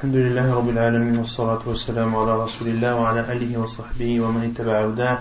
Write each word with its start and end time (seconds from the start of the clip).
الحمد 0.00 0.16
لله 0.16 0.54
رب 0.54 0.68
العالمين 0.68 1.18
والصلاة 1.18 1.58
والسلام 1.66 2.16
على 2.16 2.42
رسول 2.44 2.68
الله 2.68 2.94
وعلى 3.00 3.20
آله 3.32 3.58
وصحبه 3.60 4.20
ومن 4.20 4.42
اتبع 4.50 4.86
هداه 4.86 5.18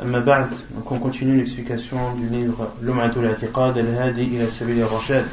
أما 0.00 0.18
بعد 0.20 0.48
donc 0.76 0.92
on 0.92 0.98
continue 0.98 1.36
l'explication 1.38 2.14
du 2.14 2.28
livre 2.28 2.72
Lum'atul 2.82 3.26
Atiqad 3.26 3.78
al-Hadi 3.78 4.24
ila 4.34 4.48
Sabil 4.48 4.82
al-Rashad 4.82 5.24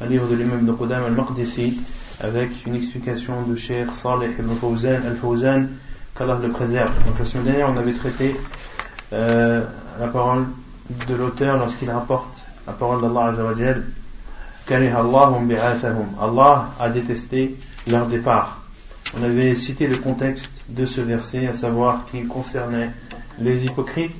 un 0.00 0.06
livre 0.06 0.26
de 0.28 0.34
l'imam 0.36 0.64
de 0.66 0.72
Qudam 0.72 1.04
al-Maqdisi 1.04 1.80
avec 2.20 2.50
une 2.66 2.76
explication 2.76 3.42
de 3.42 3.56
Cheikh 3.56 3.92
Saleh 3.92 4.30
ibn 4.38 4.54
Fawzan 4.60 5.00
al-Fawzan 5.06 5.68
qu'Allah 6.16 6.38
le 6.42 6.50
préserve 6.50 6.92
donc 7.06 7.18
la 7.18 7.24
semaine 7.24 7.44
dernière 7.44 7.70
on 7.70 7.76
avait 7.76 7.92
traité 7.94 8.36
euh, 9.12 9.64
la 10.00 10.08
parole 10.08 10.46
de 11.08 11.14
l'auteur 11.14 11.58
lorsqu'il 11.58 11.90
rapporte 11.90 12.36
la 12.66 12.72
parole 12.72 13.02
d'Allah 13.02 13.26
Azza 13.30 13.44
wa 13.44 13.54
Jal 13.54 13.82
Allah 14.69 16.69
a 16.79 16.89
détesté 16.89 17.55
leur 17.89 18.07
départ. 18.07 18.61
On 19.19 19.23
avait 19.23 19.55
cité 19.55 19.87
le 19.87 19.97
contexte 19.97 20.51
de 20.69 20.85
ce 20.85 21.01
verset, 21.01 21.47
à 21.47 21.53
savoir 21.53 22.05
qu'il 22.09 22.27
concernait 22.27 22.91
les 23.39 23.65
hypocrites 23.65 24.15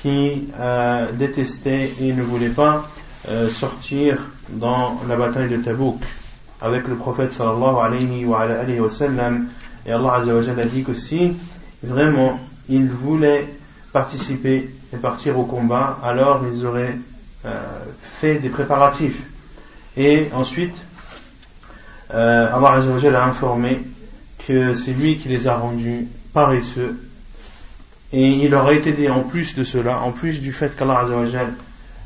qui 0.00 0.48
euh, 0.58 1.12
détestaient 1.12 1.92
et 2.00 2.12
ne 2.12 2.22
voulaient 2.22 2.48
pas 2.48 2.88
euh, 3.28 3.48
sortir 3.48 4.18
dans 4.48 5.00
la 5.08 5.14
bataille 5.14 5.48
de 5.48 5.58
Tabouk 5.58 6.02
avec 6.60 6.88
le 6.88 6.96
prophète 6.96 7.30
sallallahu 7.30 7.76
alayhi 7.80 8.24
wa, 8.24 8.90
sallam. 8.90 9.48
Et 9.86 9.92
Allah 9.92 10.22
a 10.24 10.64
dit 10.64 10.82
que 10.82 10.94
si 10.94 11.36
vraiment 11.82 12.40
ils 12.68 12.88
voulaient 12.88 13.46
participer 13.92 14.70
et 14.92 14.96
partir 14.96 15.38
au 15.38 15.44
combat, 15.44 15.98
alors 16.02 16.42
ils 16.52 16.66
auraient 16.66 16.96
euh, 17.44 17.60
fait 18.02 18.36
des 18.36 18.48
préparatifs 18.48 19.22
et 19.96 20.28
ensuite, 20.34 20.74
euh, 22.12 22.46
Allah 22.52 22.72
Azzawajal 22.74 23.14
a 23.16 23.24
informé 23.24 23.80
que 24.46 24.74
c'est 24.74 24.92
lui 24.92 25.18
qui 25.18 25.28
les 25.28 25.48
a 25.48 25.56
rendus 25.56 26.08
paresseux. 26.32 26.98
Et 28.12 28.44
il 28.44 28.54
aurait 28.54 28.76
été 28.76 28.92
dit 28.92 29.08
en 29.08 29.20
plus 29.20 29.54
de 29.54 29.64
cela, 29.64 30.00
en 30.00 30.12
plus 30.12 30.40
du 30.40 30.52
fait 30.52 30.76
qu'Allah 30.76 31.00
Azzawajal 31.00 31.52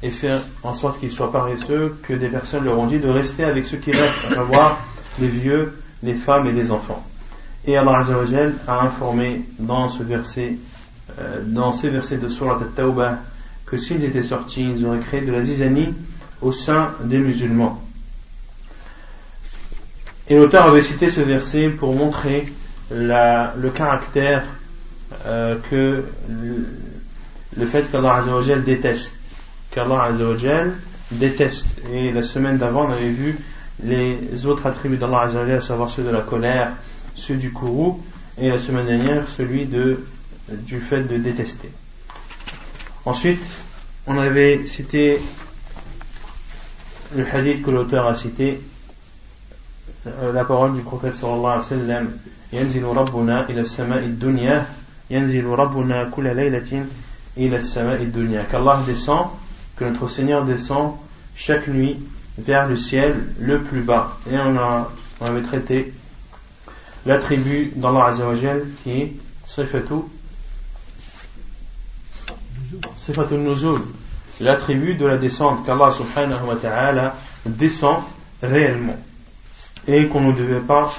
ait 0.02 0.10
fait 0.10 0.34
en 0.62 0.74
sorte 0.74 1.00
qu'ils 1.00 1.10
soient 1.10 1.32
paresseux, 1.32 1.96
que 2.02 2.12
des 2.12 2.28
personnes 2.28 2.64
leur 2.64 2.78
ont 2.78 2.86
dit 2.86 2.98
de 2.98 3.08
rester 3.08 3.44
avec 3.44 3.64
ceux 3.64 3.78
qui 3.78 3.92
restent, 3.92 4.30
à 4.30 4.34
savoir 4.34 4.78
les 5.18 5.28
vieux, 5.28 5.80
les 6.02 6.14
femmes 6.14 6.46
et 6.46 6.52
les 6.52 6.70
enfants. 6.70 7.04
Et 7.66 7.76
Allah 7.76 7.98
Azzawajal 7.98 8.54
a 8.68 8.82
informé 8.82 9.44
dans 9.58 9.88
ce 9.88 10.02
verset, 10.02 10.56
euh, 11.18 11.42
dans 11.44 11.72
ces 11.72 11.88
versets 11.88 12.18
de 12.18 12.28
Surat 12.28 12.58
al-Tawbah, 12.60 13.18
que 13.64 13.78
s'ils 13.78 14.04
étaient 14.04 14.22
sortis, 14.22 14.72
ils 14.76 14.86
auraient 14.86 15.00
créé 15.00 15.22
de 15.22 15.32
la 15.32 15.42
zizanie 15.42 15.92
au 16.42 16.52
sein 16.52 16.92
des 17.02 17.18
musulmans. 17.18 17.82
Et 20.28 20.36
l'auteur 20.36 20.66
avait 20.66 20.82
cité 20.82 21.10
ce 21.10 21.20
verset 21.20 21.68
pour 21.68 21.94
montrer 21.94 22.46
le 22.90 23.68
caractère 23.70 24.44
euh, 25.26 25.56
que 25.70 26.04
le, 26.28 27.66
fait 27.66 27.90
qu'Allah 27.90 28.16
Azzawajal 28.16 28.64
déteste. 28.64 29.12
Qu'Allah 29.70 30.02
Azzawajal 30.04 30.72
déteste. 31.12 31.66
Et 31.92 32.12
la 32.12 32.22
semaine 32.22 32.58
d'avant, 32.58 32.86
on 32.86 32.92
avait 32.92 33.08
vu 33.08 33.36
les 33.82 34.46
autres 34.46 34.66
attributs 34.66 34.96
d'Allah 34.96 35.22
Azzawajal, 35.22 35.58
à 35.58 35.60
savoir 35.60 35.90
ceux 35.90 36.02
de 36.02 36.10
la 36.10 36.22
colère, 36.22 36.72
ceux 37.14 37.36
du 37.36 37.52
courroux, 37.52 38.02
et 38.38 38.50
la 38.50 38.58
semaine 38.58 38.86
dernière, 38.86 39.28
celui 39.28 39.66
du 39.66 40.80
fait 40.80 41.02
de 41.02 41.16
détester. 41.18 41.70
Ensuite, 43.04 43.40
on 44.08 44.18
avait 44.18 44.66
cité 44.66 45.20
le 47.15 47.25
hadith 47.25 47.63
que 47.63 47.71
l'auteur 47.71 48.07
a 48.07 48.15
cité, 48.15 48.61
euh, 50.07 50.31
la 50.31 50.45
parole 50.45 50.73
du 50.73 50.81
prophète 50.81 51.13
sallallahu 51.13 51.45
alayhi 51.45 51.57
wa 51.57 51.63
sallam, 51.63 52.07
ينزل 52.53 52.83
ربنا 52.83 53.49
إلى 53.49 53.61
السماء 53.61 53.99
الدنيا 53.99 54.65
ينزل 55.09 55.45
ربنا 55.45 56.09
كل 56.09 56.35
ليلة 56.35 56.85
إلى 57.37 57.57
السماء 57.57 58.01
الدنيا 58.01 58.47
qu'Allah 58.51 58.83
descend 58.85 59.27
que 59.77 59.85
notre 59.85 60.09
Seigneur 60.09 60.43
descend 60.43 60.95
chaque 61.35 61.67
nuit 61.67 61.99
vers 62.37 62.67
le 62.67 62.75
ciel 62.75 63.15
le 63.39 63.61
plus 63.61 63.81
bas 63.81 64.17
et 64.29 64.37
on, 64.37 64.57
a, 64.57 64.91
on 65.21 65.25
avait 65.25 65.41
traité 65.43 65.93
l'attribut 67.05 67.71
d'Allah 67.75 68.07
Azzawajal 68.07 68.63
qui 68.83 68.91
est 68.91 69.13
Sifatu 69.45 69.93
Sifatu 73.05 73.35
Nuzul 73.35 73.79
l'attribut 74.40 74.94
de 74.94 75.06
la 75.06 75.16
descente 75.16 75.64
qu'Allah 75.64 75.92
subhanahu 75.92 76.46
wa 76.46 76.56
ta'ala 76.56 77.14
descend 77.44 78.02
réellement 78.42 78.96
et 79.86 80.08
qu'on 80.08 80.20
ne 80.20 80.32
devait 80.32 80.60
pas 80.60 80.92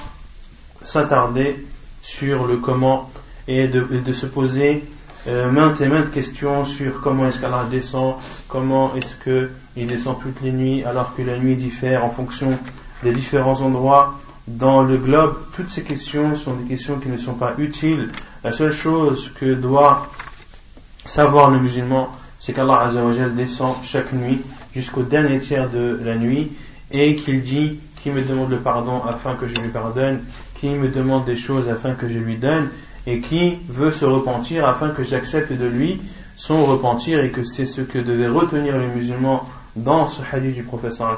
s'attarder 0.82 1.66
sur 2.02 2.46
le 2.46 2.56
comment 2.56 3.10
et 3.46 3.68
de, 3.68 4.12
se 4.12 4.26
poser 4.26 4.84
euh, 5.26 5.50
maintes 5.50 5.80
et 5.80 5.88
maintes 5.88 6.10
questions 6.10 6.64
sur 6.64 7.00
comment 7.00 7.28
est-ce 7.28 7.38
qu'Allah 7.38 7.66
descend, 7.70 8.14
comment 8.48 8.94
est-ce 8.94 9.14
qu'il 9.22 9.86
descend 9.86 10.20
toutes 10.20 10.40
les 10.42 10.52
nuits 10.52 10.84
alors 10.84 11.14
que 11.14 11.22
la 11.22 11.38
nuit 11.38 11.56
diffère 11.56 12.04
en 12.04 12.10
fonction 12.10 12.58
des 13.02 13.12
différents 13.12 13.60
endroits 13.62 14.18
dans 14.48 14.82
le 14.82 14.96
globe. 14.96 15.36
Toutes 15.54 15.70
ces 15.70 15.82
questions 15.82 16.34
sont 16.36 16.54
des 16.54 16.64
questions 16.64 16.98
qui 16.98 17.08
ne 17.08 17.16
sont 17.16 17.34
pas 17.34 17.54
utiles. 17.58 18.10
La 18.42 18.52
seule 18.52 18.72
chose 18.72 19.30
que 19.38 19.54
doit 19.54 20.08
savoir 21.04 21.50
le 21.50 21.60
musulman, 21.60 22.10
c'est 22.38 22.52
qu'Allah 22.52 22.90
descend 23.36 23.76
chaque 23.84 24.12
nuit 24.12 24.40
jusqu'au 24.74 25.02
dernier 25.02 25.40
tiers 25.40 25.68
de 25.70 26.00
la 26.02 26.16
nuit 26.16 26.52
et 26.90 27.16
qu'il 27.16 27.42
dit 27.42 27.80
qui 28.02 28.10
me 28.10 28.22
demande 28.22 28.50
le 28.50 28.58
pardon 28.58 29.02
afin 29.02 29.34
que 29.34 29.48
je 29.48 29.54
lui 29.56 29.68
pardonne, 29.68 30.20
qui 30.54 30.68
me 30.68 30.88
demande 30.88 31.24
des 31.24 31.36
choses 31.36 31.68
afin 31.68 31.94
que 31.94 32.08
je 32.08 32.18
lui 32.18 32.36
donne 32.36 32.68
et 33.06 33.20
qui 33.20 33.56
veut 33.68 33.90
se 33.90 34.04
repentir 34.04 34.66
afin 34.66 34.90
que 34.90 35.02
j'accepte 35.02 35.52
de 35.52 35.66
lui 35.66 36.00
son 36.36 36.64
repentir 36.64 37.20
et 37.20 37.30
que 37.30 37.42
c'est 37.42 37.66
ce 37.66 37.80
que 37.80 37.98
devait 37.98 38.28
retenir 38.28 38.78
le 38.78 38.86
musulman 38.88 39.48
dans 39.74 40.06
ce 40.06 40.22
hadith 40.32 40.54
du 40.54 40.62
professeur 40.62 41.16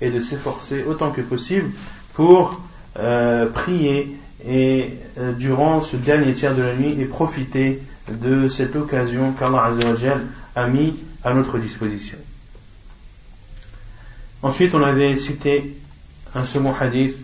et 0.00 0.10
de 0.10 0.20
s'efforcer 0.20 0.84
autant 0.88 1.10
que 1.10 1.20
possible 1.20 1.70
pour 2.14 2.60
euh, 2.98 3.46
prier 3.46 4.16
et 4.46 4.94
euh, 5.18 5.32
durant 5.32 5.80
ce 5.80 5.96
dernier 5.96 6.32
tiers 6.32 6.54
de 6.54 6.62
la 6.62 6.74
nuit 6.74 6.96
et 7.00 7.04
profiter 7.04 7.82
de 8.08 8.48
cette 8.48 8.76
occasion 8.76 9.32
qu'Allah 9.32 9.72
a 10.54 10.66
mis 10.68 10.94
à 11.24 11.34
notre 11.34 11.58
disposition. 11.58 12.18
Ensuite, 14.42 14.74
on 14.74 14.82
avait 14.82 15.16
cité 15.16 15.76
un 16.34 16.44
second 16.44 16.74
hadith, 16.78 17.16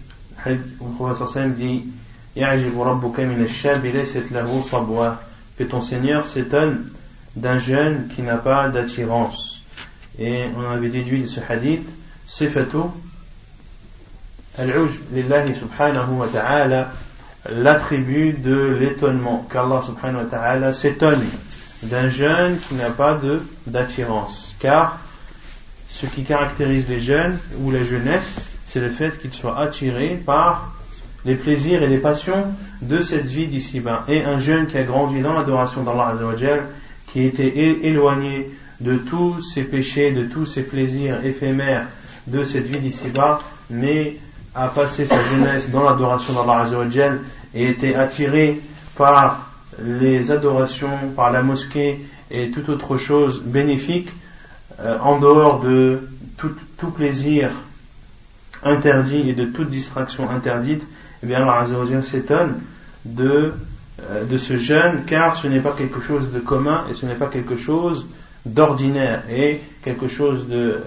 le 0.44 0.58
professeur 0.96 1.48
dit 1.50 1.84
que 5.58 5.64
ton 5.64 5.80
Seigneur 5.80 6.24
s'étonne 6.24 6.90
d'un 7.36 7.58
jeune 7.58 8.08
qui 8.08 8.22
n'a 8.22 8.38
pas 8.38 8.68
d'attirance. 8.68 9.62
Et 10.18 10.46
on 10.56 10.70
avait 10.70 10.88
déduit 10.88 11.22
de 11.22 11.26
ce 11.26 11.40
hadith, 11.46 11.86
sifatu 12.26 12.78
al-ujb 14.58 15.00
lillahi 15.12 15.54
subhanahu 15.54 16.18
wa 16.18 16.28
ta'ala 16.28 16.92
l'attribut 17.50 18.32
de 18.32 18.76
l'étonnement, 18.78 19.46
qu'Allah 19.50 19.82
subhanahu 19.82 20.24
wa 20.24 20.30
ta'ala 20.30 20.72
s'étonne 20.72 21.24
d'un 21.82 22.08
jeune 22.08 22.58
qui 22.58 22.74
n'a 22.74 22.90
pas 22.90 23.18
d'attirance. 23.66 24.54
Car 24.60 24.98
ce 25.90 26.06
qui 26.06 26.22
caractérise 26.22 26.88
les 26.88 27.00
jeunes 27.00 27.36
ou 27.60 27.70
la 27.70 27.82
jeunesse, 27.82 28.58
c'est 28.66 28.80
le 28.80 28.90
fait 28.90 29.20
qu'ils 29.20 29.32
soient 29.32 29.58
attirés 29.58 30.20
par 30.24 30.72
les 31.24 31.34
plaisirs 31.34 31.82
et 31.82 31.88
les 31.88 31.98
passions 31.98 32.54
de 32.80 33.00
cette 33.00 33.26
vie 33.26 33.46
d'ici-bas. 33.46 34.04
Et 34.08 34.24
un 34.24 34.38
jeune 34.38 34.66
qui 34.66 34.78
a 34.78 34.84
grandi 34.84 35.20
dans 35.20 35.34
l'adoration 35.34 35.82
d'Allah 35.82 36.14
qui 37.12 37.24
était 37.24 37.52
éloigné 37.82 38.50
de 38.80 38.96
tous 38.96 39.40
ses 39.40 39.62
péchés, 39.62 40.12
de 40.12 40.24
tous 40.24 40.46
ses 40.46 40.62
plaisirs 40.62 41.24
éphémères 41.24 41.86
de 42.26 42.42
cette 42.44 42.66
vie 42.66 42.78
d'ici-bas, 42.78 43.40
mais 43.70 44.16
a 44.54 44.68
passé 44.68 45.06
sa 45.06 45.22
jeunesse 45.24 45.70
dans 45.70 45.84
l'adoration 45.84 46.32
d'Allah 46.34 46.66
et 47.54 47.68
était 47.68 47.94
attiré 47.94 48.60
par 48.96 49.50
les 49.82 50.30
adorations, 50.30 51.10
par 51.16 51.32
la 51.32 51.42
mosquée 51.42 52.04
et 52.30 52.50
toute 52.50 52.68
autre 52.68 52.96
chose 52.96 53.42
bénéfique, 53.42 54.08
euh, 54.80 54.98
en 54.98 55.18
dehors 55.18 55.60
de 55.60 56.00
tout, 56.36 56.90
plaisir 56.90 57.50
interdit 58.64 59.28
et 59.28 59.34
de 59.34 59.44
toute 59.44 59.68
distraction 59.68 60.28
interdite, 60.28 60.82
eh 61.22 61.26
bien 61.26 61.46
Allah 61.46 61.66
s'étonne 62.02 62.60
de, 63.04 63.52
euh, 64.00 64.24
de 64.24 64.38
ce 64.38 64.56
jeûne 64.56 65.04
car 65.06 65.36
ce 65.36 65.46
n'est 65.46 65.60
pas 65.60 65.72
quelque 65.72 66.00
chose 66.00 66.32
de 66.32 66.40
commun 66.40 66.84
et 66.90 66.94
ce 66.94 67.06
n'est 67.06 67.14
pas 67.14 67.28
quelque 67.28 67.54
chose 67.54 68.06
d'ordinaire. 68.44 69.22
Et 69.30 69.60
quelque 69.84 70.08
chose 70.08 70.48
de 70.48 70.80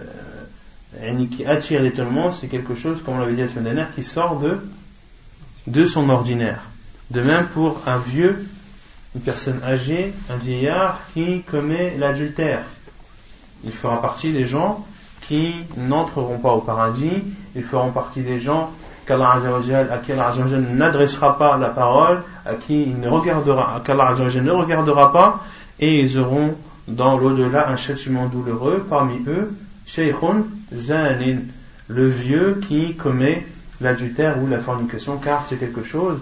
qui 1.32 1.46
attire 1.46 1.82
l'étonnement, 1.82 2.32
c'est 2.32 2.48
quelque 2.48 2.76
chose, 2.76 3.02
comme 3.04 3.16
on 3.16 3.20
l'avait 3.20 3.34
dit 3.34 3.42
la 3.42 3.48
semaine 3.48 3.66
dernière, 3.66 3.94
qui 3.94 4.04
sort 4.04 4.40
de, 4.40 4.58
de 5.68 5.86
son 5.86 6.10
ordinaire. 6.10 6.62
De 7.12 7.22
même 7.22 7.48
pour 7.48 7.82
un 7.86 7.98
vieux, 7.98 8.46
une 9.16 9.22
personne 9.22 9.62
âgée, 9.64 10.14
un 10.30 10.38
vieillard 10.38 11.00
qui 11.14 11.42
commet 11.44 11.96
l'adultère. 11.98 12.64
Il 13.64 13.72
fera 13.72 14.02
partie 14.02 14.32
des 14.32 14.46
gens 14.46 14.86
qui 15.22 15.56
n'entreront 15.78 16.38
pas 16.38 16.52
au 16.52 16.62
paradis, 16.62 17.24
ils 17.56 17.64
feront 17.64 17.92
partie 17.92 18.22
des 18.22 18.40
gens 18.40 18.72
à 19.08 19.98
qui 20.04 20.12
Allah 20.12 20.32
n'adressera 20.74 21.38
pas 21.38 21.58
la 21.58 21.70
parole, 21.70 22.24
à 22.46 22.56
qui 22.56 22.82
il 22.82 23.00
ne 23.00 23.08
regardera, 23.08 23.82
ne 23.88 24.52
regardera 24.52 25.12
pas, 25.12 25.44
et 25.80 26.02
ils 26.02 26.18
auront 26.18 26.56
dans 26.88 27.18
l'au-delà 27.18 27.70
un 27.70 27.76
châtiment 27.76 28.28
douloureux, 28.28 28.86
parmi 28.90 29.22
eux, 29.28 29.52
Sheikhun 29.86 30.46
Zanin, 30.74 31.40
le 31.88 32.10
vieux 32.10 32.60
qui 32.68 32.96
commet 32.96 33.46
l'adultère 33.81 34.43
ou 34.43 34.47
la 34.47 34.59
fornication, 34.59 35.17
car 35.19 35.47
c'est 35.49 35.57
quelque 35.57 35.83
chose 35.83 36.19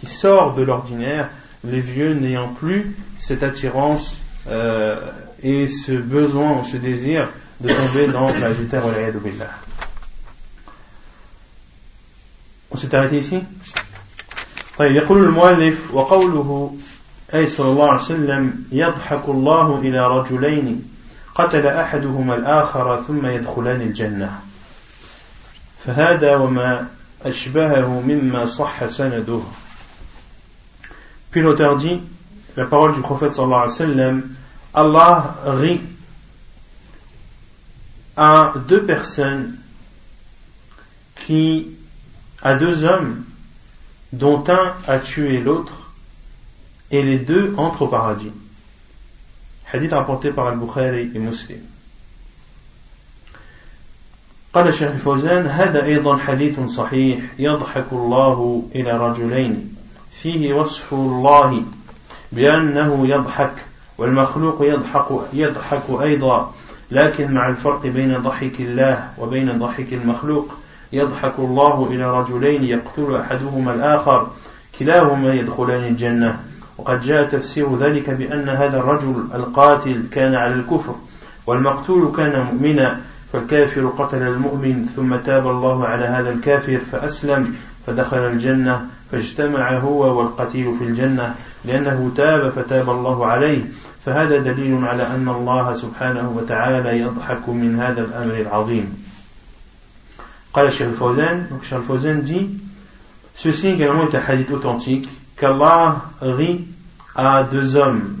qui 0.00 0.06
sort 0.06 0.54
de 0.54 0.62
l'ordinaire, 0.62 1.28
les 1.64 1.80
vieux 1.80 2.14
n'ayant 2.14 2.48
plus 2.48 2.96
cette 3.18 3.42
attirance 3.42 4.18
euh, 4.48 5.00
et 5.42 5.68
ce 5.68 5.92
besoin 5.92 6.60
ou 6.60 6.64
ce 6.64 6.76
désir 6.76 7.28
de 7.60 7.68
tomber 7.68 8.08
dans 8.08 8.26
l'adultère 8.40 8.84
ou 8.86 8.90
la 8.90 9.10
billah. 9.10 9.50
On 12.70 12.76
s'est 12.76 12.94
arrêté 12.94 13.18
ici 13.18 13.42
طيب 14.78 14.92
يقول 14.92 15.24
المؤلف 15.24 15.94
وقوله 15.94 16.76
أي 17.34 17.46
صلى 17.46 17.70
الله 17.70 17.86
عليه 17.86 18.00
وسلم 18.00 18.64
يضحك 18.72 19.28
الله 19.28 19.78
إلى 19.78 20.06
رجلين 20.08 20.88
قتل 21.34 21.66
أحدهما 21.66 22.34
الآخر 22.34 23.02
ثم 23.02 23.26
يدخلان 23.26 23.80
الجنة 23.80 24.40
فهذا 25.84 26.36
وما 26.36 26.88
أشبهه 27.24 28.00
مما 28.00 28.46
صح 28.46 28.86
سنده 28.86 29.42
Puis 31.30 31.40
l'auteur 31.40 31.76
dit, 31.76 31.98
la 32.56 32.66
parole 32.66 32.92
du 32.92 33.00
prophète 33.00 33.32
sallallahu 33.32 33.62
alayhi 33.62 33.70
wa 33.70 33.86
sallam, 33.86 34.34
Allah 34.74 35.36
rit 35.46 35.80
à 38.18 38.52
deux 38.68 38.84
personnes 38.84 39.56
qui, 41.24 41.68
à 42.42 42.54
deux 42.54 42.84
hommes, 42.84 43.24
dont 44.12 44.44
un 44.48 44.74
a 44.86 44.98
tué 44.98 45.40
l'autre, 45.40 45.90
et 46.90 47.02
les 47.02 47.18
deux 47.18 47.54
entrent 47.56 47.82
au 47.82 47.88
paradis. 47.88 48.30
Hadith 49.72 49.92
rapporté 49.92 50.30
par 50.30 50.48
Al-Bukhari 50.48 51.10
et 51.14 51.18
Muslim. 51.18 51.60
قال 54.57 54.67
الشيخ 54.67 54.91
الفوزان 54.91 55.47
هذا 55.47 55.85
أيضا 55.85 56.17
حديث 56.17 56.59
صحيح 56.59 57.19
يضحك 57.39 57.85
الله 57.91 58.63
إلى 58.75 58.91
رجلين 58.91 59.75
فيه 60.21 60.53
وصف 60.53 60.93
الله 60.93 61.63
بأنه 62.31 63.07
يضحك 63.07 63.51
والمخلوق 63.97 64.57
يضحك 64.61 65.05
يضحك 65.33 66.01
أيضا 66.01 66.53
لكن 66.91 67.33
مع 67.33 67.49
الفرق 67.49 67.81
بين 67.87 68.17
ضحك 68.17 68.59
الله 68.59 69.09
وبين 69.17 69.59
ضحك 69.59 69.93
المخلوق 69.93 70.53
يضحك 70.93 71.33
الله 71.39 71.87
إلى 71.91 72.19
رجلين 72.19 72.63
يقتل 72.63 73.15
أحدهما 73.15 73.73
الآخر 73.73 74.27
كلاهما 74.79 75.33
يدخلان 75.33 75.83
الجنة. 75.83 76.39
وقد 76.77 76.99
جاء 77.01 77.29
تفسير 77.29 77.75
ذلك 77.75 78.09
بأن 78.09 78.49
هذا 78.49 78.79
الرجل 78.79 79.27
القاتل 79.33 80.03
كان 80.11 80.35
على 80.35 80.53
الكفر 80.53 80.95
والمقتول 81.47 82.11
كان 82.15 82.45
مؤمنا 82.45 82.99
فالكافر 83.37 83.87
قتل 83.87 84.21
المؤمن 84.21 84.85
ثم 84.95 85.15
تاب 85.15 85.47
الله 85.47 85.85
على 85.85 86.05
هذا 86.05 86.29
الكافر 86.29 86.79
فأسلم 86.91 87.55
فدخل 87.87 88.17
الجنة 88.17 88.87
فاجتمع 89.11 89.77
هو 89.77 90.17
والقتيل 90.17 90.73
في 90.73 90.83
الجنة 90.83 91.35
لأنه 91.65 92.11
تاب 92.15 92.49
فتاب 92.49 92.89
الله 92.89 93.25
عليه. 93.25 93.65
فهذا 94.05 94.37
دليل 94.37 94.85
على 94.85 95.07
أن 95.07 95.29
الله 95.29 95.73
سبحانه 95.73 96.33
وتعالى 96.35 96.99
يضحك 96.99 97.49
من 97.49 97.79
هذا 97.79 98.01
الأمر 98.01 98.33
العظيم. 98.33 99.03
قال 100.53 100.67
الشيخ 100.67 100.87
الفوزان 100.87 101.47
donc 101.51 101.63
Cheikh 101.63 101.83
Fawzan 101.83 102.23
dit 102.23 102.49
ceci 103.35 103.67
également 103.67 104.09
est 104.09 104.15
un 104.15 104.21
hadith 104.27 104.51
authentique 104.51 105.07
qu'Allah 105.35 106.01
rit 106.21 106.65
à 107.15 107.43
deux 107.43 107.75
hommes. 107.75 108.16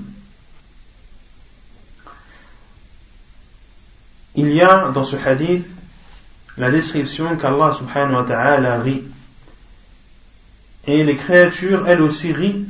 Il 4.37 4.53
y 4.53 4.61
a 4.61 4.89
dans 4.89 5.03
ce 5.03 5.15
hadith 5.15 5.65
la 6.57 6.69
description 6.69 7.35
qu'Allah 7.37 7.73
subhanahu 7.73 8.15
wa 8.15 8.23
ta'ala 8.23 8.79
rit. 8.79 9.03
Et 10.85 11.03
les 11.03 11.15
créatures, 11.15 11.87
elles 11.87 12.01
aussi, 12.01 12.31
rient, 12.31 12.65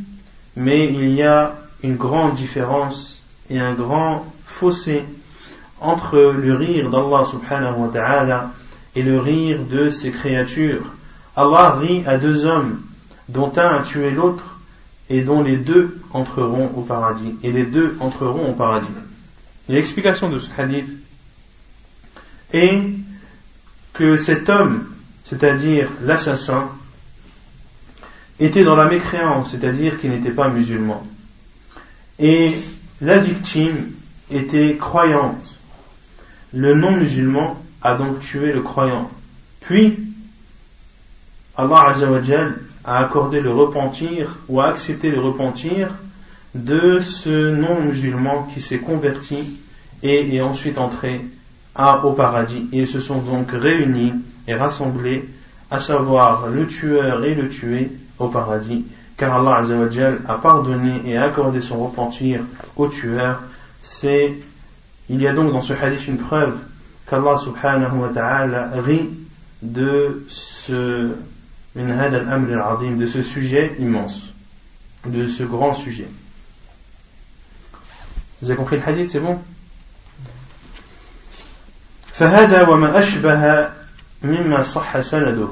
mais 0.55 0.91
il 0.91 1.09
y 1.09 1.21
a 1.21 1.55
une 1.83 1.97
grande 1.97 2.35
différence 2.35 3.21
et 3.49 3.59
un 3.59 3.73
grand 3.73 4.25
fossé 4.45 5.03
entre 5.79 6.17
le 6.17 6.53
rire 6.55 6.89
d'Allah 6.89 7.25
subhanahu 7.25 7.79
wa 7.79 7.89
ta'ala 7.89 8.51
et 8.95 9.03
le 9.03 9.19
rire 9.19 9.59
de 9.69 9.89
ses 9.89 10.11
créatures. 10.11 10.85
Allah 11.35 11.77
rit 11.79 12.03
à 12.07 12.17
deux 12.17 12.45
hommes, 12.45 12.81
dont 13.27 13.51
un 13.57 13.79
a 13.79 13.83
tué 13.83 14.09
l'autre, 14.09 14.57
et 15.09 15.21
dont 15.21 15.43
les 15.43 15.57
deux 15.57 15.99
entreront 16.13 16.71
au 16.75 16.81
paradis. 16.81 17.35
Et 17.43 17.51
les 17.51 17.65
deux 17.65 17.97
entreront 17.99 18.49
au 18.49 18.53
paradis. 18.53 18.87
L'explication 19.69 20.29
de 20.29 20.39
ce 20.39 20.49
hadith 20.57 20.87
et 22.53 22.79
que 23.93 24.17
cet 24.17 24.49
homme, 24.49 24.87
c'est-à-dire 25.25 25.89
l'assassin, 26.03 26.69
était 28.39 28.63
dans 28.63 28.75
la 28.75 28.85
mécréance, 28.85 29.51
c'est-à-dire 29.51 29.99
qu'il 29.99 30.11
n'était 30.11 30.31
pas 30.31 30.49
musulman. 30.49 31.03
Et 32.19 32.53
la 33.01 33.17
victime 33.17 33.91
était 34.31 34.77
croyante. 34.79 35.43
Le 36.53 36.75
non-musulman 36.75 37.59
a 37.81 37.95
donc 37.95 38.19
tué 38.19 38.51
le 38.51 38.61
croyant. 38.61 39.09
Puis, 39.61 39.99
Allah 41.55 41.93
a 42.83 42.99
accordé 42.99 43.41
le 43.41 43.51
repentir 43.51 44.37
ou 44.47 44.61
a 44.61 44.67
accepté 44.67 45.11
le 45.11 45.19
repentir 45.19 45.89
de 46.55 46.99
ce 47.01 47.51
non-musulman 47.51 48.47
qui 48.53 48.61
s'est 48.61 48.77
converti 48.77 49.59
et 50.03 50.35
est 50.35 50.41
ensuite 50.41 50.77
entré 50.77 51.21
au 52.03 52.13
paradis. 52.13 52.67
Ils 52.71 52.87
se 52.87 52.99
sont 52.99 53.19
donc 53.19 53.51
réunis 53.51 54.13
et 54.47 54.55
rassemblés, 54.55 55.27
à 55.69 55.79
savoir 55.79 56.47
le 56.47 56.65
tueur 56.67 57.23
et 57.23 57.35
le 57.35 57.49
tué 57.49 57.91
au 58.19 58.29
paradis, 58.29 58.85
car 59.17 59.35
Allah 59.35 59.63
a 60.27 60.33
pardonné 60.35 61.01
et 61.05 61.17
accordé 61.17 61.61
son 61.61 61.85
repentir 61.85 62.41
au 62.75 62.87
tueur. 62.87 63.41
C'est, 63.81 64.33
il 65.09 65.21
y 65.21 65.27
a 65.27 65.33
donc 65.33 65.51
dans 65.51 65.61
ce 65.61 65.73
hadith 65.73 66.07
une 66.07 66.17
preuve 66.17 66.57
qu'Allah 67.09 67.37
subhanahu 67.37 67.99
wa 67.99 68.09
ta'ala 68.09 68.69
rit 68.85 69.09
de 69.61 70.25
ce, 70.27 71.11
de 71.75 73.05
ce 73.07 73.21
sujet 73.21 73.75
immense, 73.79 74.33
de 75.05 75.27
ce 75.27 75.43
grand 75.43 75.73
sujet. 75.73 76.07
Vous 78.41 78.49
avez 78.49 78.57
compris 78.57 78.77
le 78.77 78.83
hadith, 78.87 79.09
c'est 79.09 79.19
bon? 79.19 79.39
فهذا 82.16 82.68
وما 82.68 82.98
أشبه 82.98 83.68
مما 84.22 84.62
صح 84.62 85.00
سنده 85.00 85.48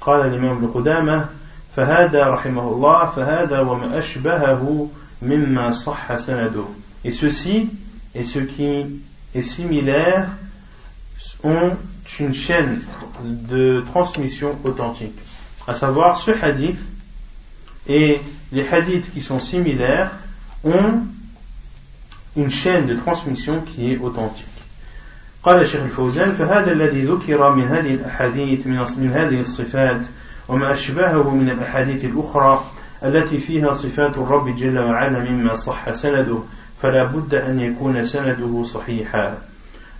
قال 0.00 0.20
الإمام 0.20 0.56
ابن 0.56 0.66
قدامة 0.66 1.26
فهذا 1.76 2.28
رحمه 2.28 2.72
الله 2.72 3.06
فهذا 3.06 3.60
وما 3.60 3.98
أشبهه 3.98 4.88
مما 5.22 5.72
صح 5.72 6.16
سنده 6.16 6.64
et 7.04 7.10
ceci 7.12 7.68
et 8.14 8.24
ce 8.24 8.38
qui 8.38 8.86
est 9.34 9.42
similaire 9.42 10.28
ont 11.42 11.72
une 12.20 12.34
chaîne 12.34 12.80
de 13.24 13.84
transmission 13.92 14.56
authentique 14.64 15.18
à 15.66 15.74
savoir 15.74 16.16
ce 16.16 16.30
hadith 16.30 16.78
et 17.88 18.20
les 18.52 18.68
hadiths 18.68 19.12
qui 19.12 19.20
sont 19.20 19.38
similaires 19.38 20.10
ont 20.64 21.02
une 22.36 22.50
chaîne 22.50 22.86
de 22.86 22.96
transmission 22.96 23.60
qui 23.60 23.92
est 23.92 23.98
authentique 23.98 24.44
قال 25.43 25.61
الشيخ 25.61 25.81
الفوزان 25.81 26.33
فهذا 26.33 26.71
الذي 26.71 27.01
ذكر 27.01 27.55
من 27.55 27.67
هذه 27.67 27.93
الأحاديث 27.93 28.67
من, 28.67 28.85
من 28.97 29.11
هذه 29.13 29.39
الصفات 29.39 30.01
وما 30.47 30.71
أشبهه 30.71 31.35
من 31.35 31.49
الأحاديث 31.49 32.05
الأخرى 32.05 32.65
التي 33.03 33.37
فيها 33.37 33.71
صفات 33.71 34.17
الرب 34.17 34.55
جل 34.55 34.79
وعلا 34.79 35.31
مما 35.31 35.53
صح 35.53 35.91
سنده 35.91 36.39
فلا 36.81 37.03
بد 37.03 37.35
أن 37.35 37.59
يكون 37.59 38.05
سنده 38.05 38.63
صحيحا 38.63 39.37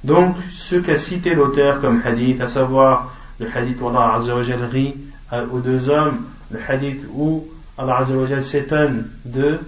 Donc, 0.04 0.36
ce 0.58 0.78
qu'a 0.78 0.96
cité 0.96 1.36
l'auteur 1.36 1.82
comme 1.82 2.02
hadith, 2.06 2.40
à 2.40 2.48
savoir 2.48 3.14
le 3.38 3.48
hadith 3.54 3.82
où 3.82 3.90
Allah 3.90 4.16
Azzawajal 4.16 4.64
rit 4.64 4.96
aux 5.52 5.60
deux 5.60 5.90
hommes, 5.90 6.26
le 6.52 6.60
hadith 6.66 7.02
où 7.14 7.46
Allah 7.78 7.98
Azzawajal 7.98 8.42
s'étonne 8.42 9.10
de, 9.26 9.60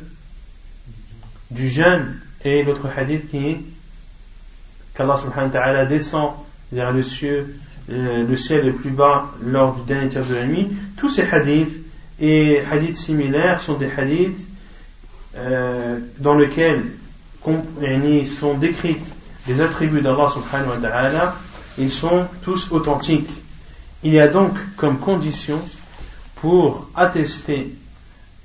du 1.51 1.67
jeûne, 1.67 2.17
et 2.45 2.63
l'autre 2.63 2.87
hadith 2.95 3.29
qui 3.29 3.45
est 3.45 3.61
qu'Allah 5.01 5.17
subhanahu 5.17 5.51
wa 5.51 5.59
ta'ala 5.59 5.85
descend 5.85 6.33
vers 6.71 6.91
le 6.91 7.03
ciel, 7.03 7.47
euh, 7.89 8.27
le 8.27 8.35
ciel 8.35 8.65
le 8.65 8.73
plus 8.73 8.91
bas 8.91 9.31
lors 9.43 9.75
du 9.75 9.81
dernier 9.83 10.09
tiers 10.09 10.25
de 10.25 10.35
la 10.35 10.45
nuit, 10.45 10.69
tous 10.97 11.09
ces 11.09 11.23
hadiths 11.23 11.81
et 12.19 12.61
hadiths 12.71 12.97
similaires 12.97 13.59
sont 13.59 13.73
des 13.73 13.89
hadiths 13.97 14.47
euh, 15.35 15.99
dans 16.19 16.35
lesquels 16.35 16.83
sont 18.25 18.53
décrites 18.53 19.05
les 19.47 19.59
attributs 19.59 20.01
d'Allah 20.01 20.29
subhanahu 20.29 20.69
wa 20.69 20.77
ta'ala, 20.77 21.35
ils 21.79 21.91
sont 21.91 22.27
tous 22.43 22.71
authentiques. 22.71 23.29
Il 24.03 24.13
y 24.13 24.19
a 24.19 24.27
donc 24.27 24.53
comme 24.77 24.99
condition 24.99 25.59
pour 26.35 26.87
attester 26.95 27.73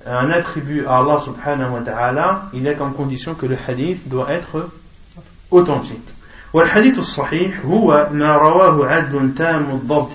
un 0.06 0.30
attribut 0.30 0.86
à 0.86 0.98
Allah 0.98 1.18
subhanahu 1.20 1.72
wa 1.72 1.80
ta'ala, 1.80 2.48
il 2.54 2.62
y 2.62 2.68
a 2.68 2.75
comme 2.75 2.94
condition 2.94 3.34
que 3.34 3.44
le 3.44 3.58
hadith 3.68 4.08
doit 4.08 4.30
être 4.30 4.70
authentique. 5.50 6.15
والحديث 6.52 6.98
الصحيح 6.98 7.60
هو 7.64 8.08
ما 8.12 8.36
رواه 8.36 8.86
عدل 8.86 9.34
تام 9.34 9.70
الضبط 9.70 10.12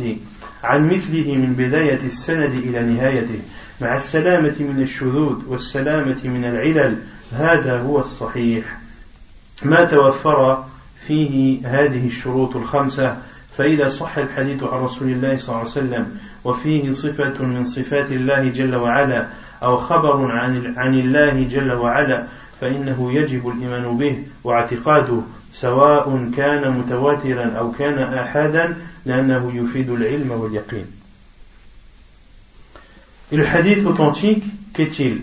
عن 0.63 0.89
مثله 0.93 1.35
من 1.35 1.53
بداية 1.53 2.00
السند 2.05 2.51
إلى 2.51 2.79
نهايته. 2.81 3.39
مع 3.81 3.95
السلامة 3.95 4.55
من 4.59 4.81
الشذوذ 4.81 5.35
والسلامة 5.47 6.17
من 6.23 6.45
العلل 6.45 6.97
هذا 7.31 7.81
هو 7.81 8.00
الصحيح. 8.00 8.77
ما 9.63 9.83
توفر 9.83 10.63
فيه 11.07 11.59
هذه 11.67 12.07
الشروط 12.07 12.55
الخمسة 12.55 13.17
فإذا 13.57 13.88
صح 13.88 14.17
الحديث 14.17 14.63
عن 14.63 14.83
رسول 14.83 15.09
الله 15.09 15.38
صلى 15.38 15.50
الله 15.50 15.59
عليه 15.59 15.71
وسلم 15.71 16.17
وفيه 16.43 16.93
صفة 16.93 17.45
من 17.45 17.65
صفات 17.65 18.11
الله 18.11 18.50
جل 18.50 18.75
وعلا 18.75 19.27
أو 19.63 19.77
خبر 19.77 20.31
عن 20.77 21.00
الله 21.00 21.43
جل 21.43 21.71
وعلا 21.71 22.27
فإنه 22.61 23.11
يجب 23.13 23.47
الإيمان 23.47 23.97
به 23.97 24.23
واعتقاده. 24.43 25.21
سواء 25.52 26.30
كان 26.37 26.78
متواترا 26.78 27.44
أو 27.58 27.73
كان 27.73 27.99
آحادا 27.99 28.76
لأنه 29.06 29.52
يفيد 29.54 29.90
العلم 29.90 30.30
واليقين. 30.30 30.87
Et 33.32 33.37
le 33.37 33.44
hadith 33.44 33.85
authentique, 33.85 34.44
qu'est-il 34.73 35.23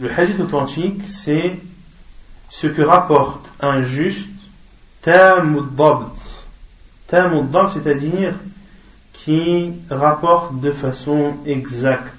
Le 0.00 0.10
hadith 0.10 0.38
authentique, 0.40 1.02
c'est 1.08 1.56
ce 2.50 2.66
que 2.68 2.82
rapporte 2.82 3.44
un 3.60 3.82
juste 3.82 4.28
tamuddabd. 5.02 6.12
Tamuddabd, 7.08 7.70
c'est-à-dire 7.72 8.34
qui 9.12 9.72
rapporte 9.90 10.60
de 10.60 10.70
façon 10.70 11.34
exacte. 11.46 12.12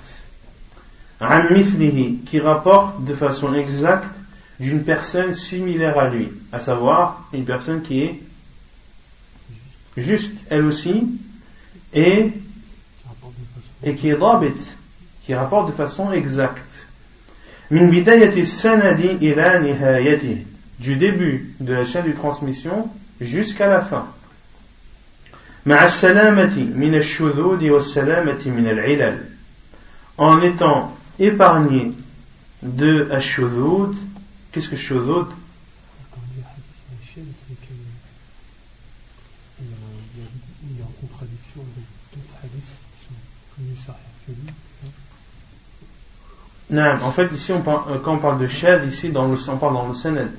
Amithlihi, 1.20 2.18
qui 2.26 2.40
rapporte 2.40 3.04
de 3.06 3.14
façon 3.14 3.54
exacte 3.54 4.10
d'une 4.60 4.84
personne 4.84 5.34
similaire 5.34 6.00
à 6.00 6.10
lui, 6.10 6.32
à 6.52 6.60
savoir 6.60 7.28
une 7.34 7.46
personne 7.46 7.82
qui 7.82 8.02
est 8.02 8.20
juste 9.98 10.32
elle 10.50 10.66
aussi 10.66 11.08
et, 11.94 12.32
et 13.84 13.96
qui 13.96 14.10
est 14.10 14.18
dabit, 14.18 14.54
qui 15.26 15.34
rapporte 15.34 15.68
de 15.68 15.74
façon 15.74 16.12
exacte. 16.12 16.88
Min 17.72 17.88
bidayati 17.88 18.46
sanadi 18.46 19.18
ila 19.22 19.60
nihayati, 19.60 20.46
du 20.80 20.96
début 20.96 21.56
de 21.60 21.74
la 21.74 21.86
chaîne 21.86 22.08
de 22.08 22.12
transmission 22.12 22.90
jusqu'à 23.20 23.68
la 23.68 23.82
fin. 23.82 24.06
مع 25.66 25.86
السلامة 25.86 26.56
من 26.76 26.96
الشذوذ 26.96 27.70
Qu'est-ce 34.53 34.69
que 34.69 34.77
Shudud 34.77 35.27
il 40.63 40.79
est 40.79 40.83
en 40.83 40.93
contradiction. 41.01 41.63
Non, 46.71 47.03
en 47.03 47.13
fait, 47.13 47.33
ici, 47.33 47.53
on 47.53 47.63
parle, 47.63 47.93
euh, 47.93 47.99
quand 47.99 48.15
on 48.15 48.19
parle 48.19 48.41
de 48.41 48.47
shad, 48.47 48.87
ici, 48.87 49.13
on 49.15 49.57
parle 49.57 49.75
dans 49.75 49.89
le 49.89 49.95
sanad. 49.95 50.31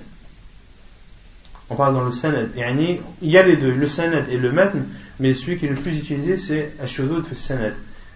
On 1.69 1.75
parle 1.75 1.93
dans 1.93 2.05
le 2.05 2.11
sanad. 2.11 2.49
Il 2.55 3.01
y 3.21 3.37
a 3.37 3.43
les 3.43 3.57
deux, 3.57 3.71
le 3.71 3.87
sanad 3.87 4.27
et 4.29 4.37
le 4.37 4.51
matn, 4.51 4.87
mais 5.19 5.33
celui 5.33 5.57
qui 5.57 5.65
est 5.65 5.69
le 5.69 5.75
plus 5.75 5.97
utilisé, 5.97 6.37
c'est 6.37 6.73
ashudud 6.81 7.23
fi. 7.25 7.35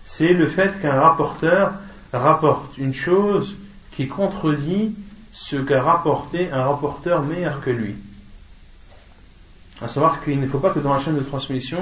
C'est 0.06 0.34
le 0.34 0.48
fait 0.48 0.80
qu'un 0.82 1.00
rapporteur 1.00 1.74
rapporte 2.14 2.78
une 2.78 2.94
chose 2.94 3.56
qui 3.92 4.08
contredit 4.08 4.96
ce 5.36 5.58
qu'a 5.58 5.84
rapporté 5.84 6.50
un 6.50 6.63
rapporteur 6.63 7.22
meilleur 7.22 7.60
que 7.60 7.70
lui. 7.70 7.96
À 9.82 9.89
savoir 9.89 10.24
qu'il 10.24 10.39
ne 10.39 10.48
faut 10.48 10.60
pas 10.60 10.70
que 10.70 10.80
dans 10.80 10.94
la 10.94 11.00
chaîne 11.00 11.18
de 11.18 11.24
transmission, 11.24 11.80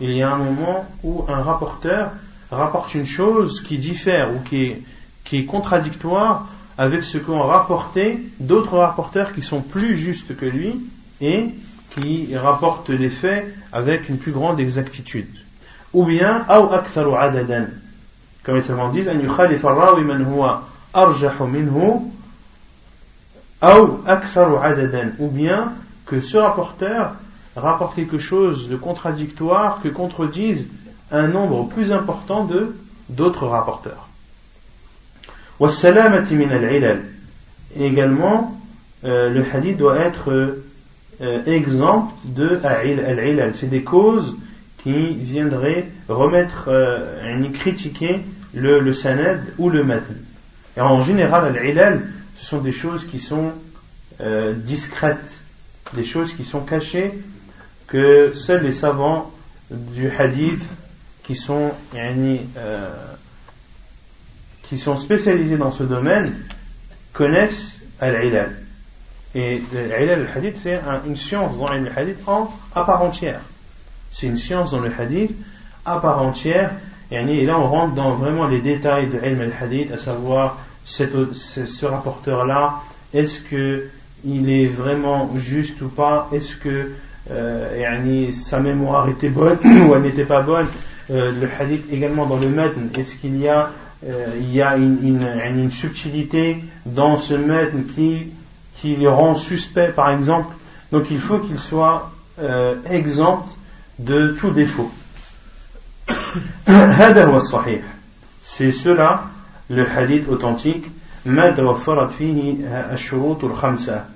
il 0.00 0.10
y 0.10 0.20
ait 0.20 0.22
un 0.22 0.36
moment 0.36 0.86
où 1.02 1.24
un 1.28 1.42
rapporteur 1.42 2.12
rapporte 2.52 2.94
une 2.94 3.04
chose 3.04 3.60
qui 3.60 3.78
diffère 3.78 4.32
ou 4.32 4.38
qui 4.48 4.62
est, 4.62 4.82
qui 5.24 5.38
est 5.38 5.44
contradictoire 5.46 6.46
avec 6.78 7.02
ce 7.02 7.18
qu'ont 7.18 7.42
rapporté 7.42 8.20
d'autres 8.38 8.78
rapporteurs 8.78 9.32
qui 9.32 9.42
sont 9.42 9.62
plus 9.62 9.96
justes 9.96 10.36
que 10.36 10.46
lui 10.46 10.80
et 11.20 11.48
qui 11.90 12.36
rapportent 12.36 12.90
les 12.90 13.10
faits 13.10 13.52
avec 13.72 14.08
une 14.08 14.18
plus 14.18 14.30
grande 14.30 14.60
exactitude. 14.60 15.26
Ou 15.92 16.04
bien, 16.04 16.44
comme 18.44 18.54
les 18.54 18.62
savants 18.62 18.90
disent, 18.90 19.10
ou 25.18 25.28
bien 25.28 25.72
que 26.06 26.20
ce 26.20 26.36
rapporteur 26.36 27.14
rapporte 27.56 27.94
quelque 27.94 28.18
chose 28.18 28.68
de 28.68 28.76
contradictoire 28.76 29.80
que 29.82 29.88
contredisent 29.88 30.66
un 31.10 31.28
nombre 31.28 31.68
plus 31.68 31.92
important 31.92 32.44
de 32.44 32.74
d'autres 33.08 33.46
rapporteurs. 33.46 34.08
Et 37.76 37.86
également, 37.86 38.58
euh, 39.04 39.30
le 39.30 39.44
hadith 39.52 39.76
doit 39.76 39.98
être 39.98 40.62
euh, 41.20 41.44
exempt 41.44 42.12
de 42.24 42.58
al 42.64 43.54
C'est 43.54 43.68
des 43.68 43.82
causes 43.82 44.36
qui 44.82 45.14
viendraient 45.14 45.88
remettre, 46.08 46.64
euh, 46.68 47.48
critiquer 47.52 48.20
le, 48.54 48.80
le 48.80 48.92
sanad 48.92 49.40
ou 49.58 49.70
le 49.70 49.84
matn. 49.84 50.16
Et 50.76 50.80
en 50.80 51.02
général, 51.02 51.56
al-ilal, 51.56 52.02
ce 52.42 52.48
sont 52.48 52.58
des 52.58 52.72
choses 52.72 53.06
qui 53.06 53.20
sont 53.20 53.52
euh, 54.20 54.52
discrètes, 54.54 55.40
des 55.92 56.02
choses 56.02 56.34
qui 56.34 56.42
sont 56.42 56.62
cachées, 56.62 57.12
que 57.86 58.34
seuls 58.34 58.64
les 58.64 58.72
savants 58.72 59.30
du 59.70 60.10
hadith 60.10 60.68
qui 61.22 61.36
sont, 61.36 61.70
euh, 61.94 62.88
qui 64.64 64.76
sont 64.76 64.96
spécialisés 64.96 65.56
dans 65.56 65.70
ce 65.70 65.84
domaine 65.84 66.34
connaissent 67.12 67.78
al-ilal. 68.00 68.56
Et 69.36 69.62
l'ilal 69.72 70.26
al-hadith, 70.26 70.56
c'est 70.56 70.80
une 71.06 71.16
science 71.16 71.56
dans 71.56 71.72
le 71.72 71.96
hadith 71.96 72.18
en, 72.26 72.52
à 72.74 72.82
part 72.82 73.02
entière. 73.02 73.40
C'est 74.10 74.26
une 74.26 74.36
science 74.36 74.72
dans 74.72 74.80
le 74.80 74.90
hadith 74.92 75.32
à 75.84 76.00
part 76.00 76.20
entière. 76.20 76.72
Et 77.12 77.46
là, 77.46 77.56
on 77.56 77.68
rentre 77.68 77.94
dans 77.94 78.16
vraiment 78.16 78.48
les 78.48 78.60
détails 78.60 79.06
de 79.06 79.18
ilm 79.24 79.40
al-hadith, 79.42 79.92
à 79.92 79.98
savoir 79.98 80.58
ce 80.84 81.84
rapporteur-là, 81.86 82.80
est-ce 83.14 83.40
que 83.40 83.88
il 84.24 84.48
est 84.50 84.66
vraiment 84.66 85.30
juste 85.36 85.80
ou 85.82 85.88
pas? 85.88 86.28
Est-ce 86.32 86.56
que 86.56 86.92
euh, 87.30 88.30
sa 88.32 88.60
mémoire 88.60 89.08
était 89.08 89.28
bonne 89.28 89.58
ou 89.64 89.94
elle 89.94 90.02
n'était 90.02 90.24
pas 90.24 90.42
bonne? 90.42 90.66
Euh, 91.10 91.32
Le 91.40 91.48
hadith 91.58 91.84
également 91.92 92.26
dans 92.26 92.38
le 92.38 92.48
matn, 92.48 92.90
est-ce 92.96 93.16
qu'il 93.16 93.38
y 93.38 93.48
a, 93.48 93.70
euh, 94.06 94.26
il 94.38 94.52
y 94.52 94.62
a 94.62 94.76
une, 94.76 94.98
une, 95.02 95.70
subtilité 95.70 96.62
dans 96.86 97.16
ce 97.16 97.34
matn 97.34 97.84
qui, 97.94 98.28
qui 98.76 98.96
le 98.96 99.08
rend 99.08 99.34
suspect 99.34 99.88
par 99.88 100.10
exemple? 100.10 100.54
Donc 100.92 101.06
il 101.10 101.18
faut 101.18 101.38
qu'il 101.38 101.58
soit 101.58 102.12
euh, 102.38 102.76
exempt 102.88 103.48
de 103.98 104.36
tout 104.38 104.50
défaut. 104.50 104.90
C'est 108.44 108.72
cela 108.72 109.24
le 109.69 109.85
hadith 109.89 110.27
authentique 110.27 110.85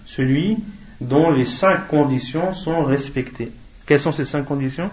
celui 0.06 0.58
dont 1.02 1.32
les 1.32 1.46
cinq 1.46 1.88
conditions 1.88 2.54
sont 2.54 2.86
respectées. 2.86 3.52
Quelles 3.86 4.00
sont 4.00 4.14
ces 4.14 4.26
cinq 4.26 4.46
conditions 4.46 4.90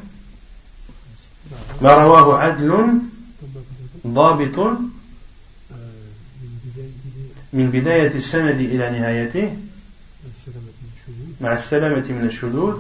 من 7.53 7.71
بداية 7.71 8.15
السند 8.15 8.61
إلى 8.61 8.91
نهايته 8.91 9.57
مع 11.41 11.53
السلامة 11.53 12.05
من 12.09 12.25
الشذوذ 12.27 12.77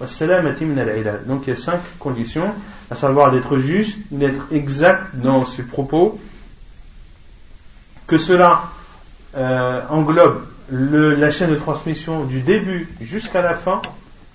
والسلامة 0.00 0.56
من 0.60 0.78
العلال 0.78 1.26
donc 1.28 1.46
il 1.46 1.50
y 1.50 1.52
a 1.52 1.56
cinq 1.56 1.80
conditions 1.98 2.52
à 2.90 2.96
savoir 2.96 3.30
d'être 3.30 3.58
juste 3.58 3.98
d'être 4.10 4.46
exact 4.52 5.14
dans 5.14 5.44
ses 5.44 5.62
propos 5.62 6.20
que 8.07 8.17
cela 8.17 8.63
euh, 9.35 9.81
englobe 9.89 10.45
la 10.69 11.29
chaîne 11.31 11.51
de 11.51 11.55
transmission 11.55 12.23
du 12.23 12.41
début 12.41 12.89
jusqu'à 12.99 13.41
la 13.41 13.53
fin, 13.53 13.81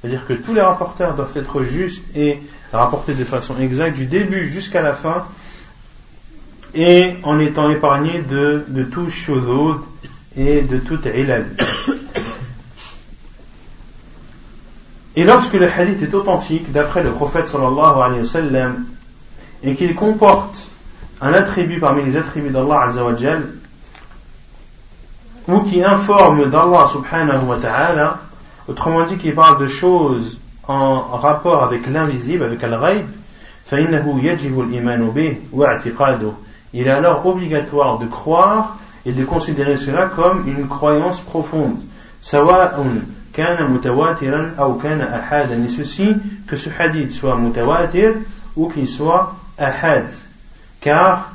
c'est-à-dire 0.00 0.26
que 0.26 0.32
tous 0.34 0.54
les 0.54 0.60
rapporteurs 0.60 1.14
doivent 1.14 1.36
être 1.36 1.62
justes 1.64 2.04
et 2.14 2.40
rapporter 2.72 3.14
de 3.14 3.24
façon 3.24 3.58
exacte 3.58 3.96
du 3.96 4.06
début 4.06 4.48
jusqu'à 4.48 4.82
la 4.82 4.94
fin, 4.94 5.24
et 6.74 7.16
en 7.22 7.38
étant 7.38 7.70
épargnés 7.70 8.22
de, 8.22 8.64
tout 8.90 9.10
shudud 9.10 9.80
et 10.36 10.62
de 10.62 10.78
tout 10.78 11.00
ilal. 11.06 11.46
Et 15.14 15.24
lorsque 15.24 15.52
le 15.52 15.68
hadith 15.70 16.02
est 16.02 16.14
authentique, 16.14 16.72
d'après 16.72 17.02
le 17.02 17.10
prophète 17.10 17.46
sallallahu 17.46 18.00
alayhi 18.02 18.20
wa 18.20 18.24
sallam, 18.24 18.86
et 19.62 19.74
qu'il 19.74 19.94
comporte 19.94 20.68
un 21.20 21.34
attribut 21.34 21.78
parmi 21.78 22.02
les 22.02 22.16
attributs 22.16 22.48
d'Allah 22.48 22.84
Azzawajal, 22.88 23.42
ou 25.48 25.60
qui 25.60 25.82
informe 25.82 26.48
d'Allah 26.50 26.86
subhanahu 26.90 27.46
wa 27.46 27.56
ta'ala, 27.56 28.18
autrement 28.68 29.04
dit 29.04 29.16
qui 29.16 29.32
parle 29.32 29.60
de 29.60 29.66
choses 29.66 30.38
en 30.68 31.16
rapport 31.16 31.64
avec 31.64 31.86
l'invisible, 31.88 32.44
avec 32.44 32.62
al-ghayb, 32.62 33.06
il 36.74 36.86
est 36.86 36.90
alors 36.90 37.26
obligatoire 37.26 37.98
de 37.98 38.06
croire 38.06 38.76
et 39.06 39.12
de 39.12 39.24
considérer 39.24 39.76
cela 39.76 40.06
comme 40.06 40.46
une 40.46 40.68
croyance 40.68 41.20
profonde. 41.20 41.78
Et 42.20 42.36
ceci, 45.68 46.16
que 46.46 46.56
ce 46.56 46.70
hadith 46.78 47.12
soit 47.12 47.36
mutawatir 47.36 48.14
ou 48.56 48.68
qu'il 48.68 48.88
soit 48.88 49.34
ahad. 49.58 50.10
Car 50.80 51.32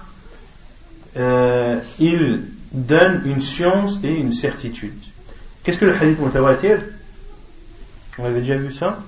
euh, 1.17 1.79
il 1.99 2.43
donne 2.71 3.21
une 3.25 3.41
science 3.41 3.99
et 4.03 4.13
une 4.13 4.31
certitude. 4.31 4.97
Qu'est-ce 5.63 5.77
que 5.77 5.85
le 5.85 5.95
hadith 5.95 6.19
mutawatir 6.19 6.79
on 8.19 8.25
avait 8.25 8.39
déjà 8.39 8.55
vu 8.55 8.71
ça? 8.71 8.99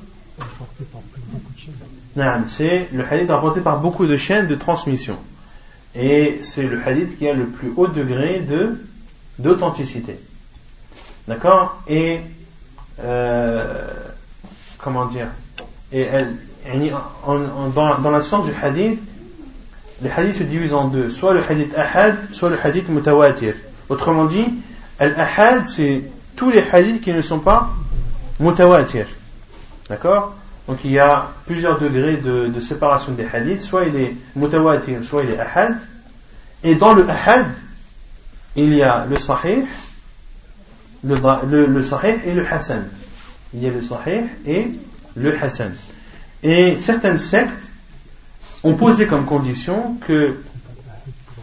C'est 2.48 2.90
le 2.94 3.04
hadith 3.04 3.30
rapporté 3.30 3.62
par 3.62 3.80
beaucoup 3.80 4.06
de 4.06 4.18
chaînes 4.18 4.48
de 4.48 4.56
transmission. 4.56 5.18
Et 5.96 6.38
c'est 6.42 6.68
le 6.68 6.80
hadith 6.86 7.18
qui 7.18 7.28
a 7.28 7.34
le 7.34 7.48
plus 7.48 7.72
haut 7.76 7.88
degré 7.88 8.40
de 8.40 8.78
d'authenticité. 9.40 10.20
D'accord? 11.28 11.82
Et 11.88 12.20
euh, 13.02 13.88
comment 14.78 15.06
dire, 15.06 15.28
et 15.92 16.02
elle, 16.02 16.36
dans, 17.74 18.00
dans 18.00 18.12
la 18.12 18.22
sens 18.22 18.46
du 18.46 18.54
hadith, 18.54 19.00
les 20.02 20.10
hadiths 20.10 20.38
se 20.38 20.44
divisent 20.44 20.74
en 20.74 20.88
deux, 20.88 21.10
soit 21.10 21.34
le 21.34 21.42
hadith 21.48 21.74
ahad, 21.78 22.16
soit 22.32 22.50
le 22.50 22.58
hadith 22.64 22.90
mutawatir. 22.90 23.56
Autrement 23.90 24.26
dit, 24.26 24.46
al-ahad, 24.98 25.68
c'est 25.68 26.04
tous 26.36 26.52
les 26.52 26.64
hadiths 26.72 27.02
qui 27.02 27.12
ne 27.12 27.22
sont 27.22 27.40
pas 27.40 27.70
mutawatir. 28.40 29.08
D'accord? 29.90 30.36
Donc 30.68 30.80
il 30.84 30.92
y 30.92 31.00
a 31.00 31.32
plusieurs 31.46 31.80
degrés 31.80 32.18
de, 32.18 32.60
séparation 32.62 33.12
des 33.14 33.26
hadiths, 33.26 33.62
soit 33.62 33.86
il 33.86 33.96
est 33.96 34.16
mutawatir, 34.36 35.04
soit 35.04 35.24
il 35.24 35.32
est 35.32 35.40
ahad. 35.40 35.78
Et 36.64 36.76
dans 36.76 36.94
le 36.94 37.10
ahad, 37.10 37.48
il 38.56 38.74
y 38.74 38.84
a 38.84 39.06
le 39.10 39.18
sahih, 39.18 39.66
le, 41.04 41.66
le, 41.66 41.82
sahih 41.82 42.16
et 42.26 42.34
le 42.34 42.46
hassan. 42.46 42.88
Il 43.54 43.64
y 43.64 43.68
a 43.68 43.72
le 43.72 43.82
sahih 43.82 44.24
et 44.46 44.72
le 45.16 45.44
hassan. 45.44 45.74
Et 46.44 46.78
certaines 46.78 47.18
sectes 47.18 47.69
ont 48.64 48.76
posé 48.76 49.08
comme 49.08 49.26
condition 49.26 49.96
que 50.06 50.38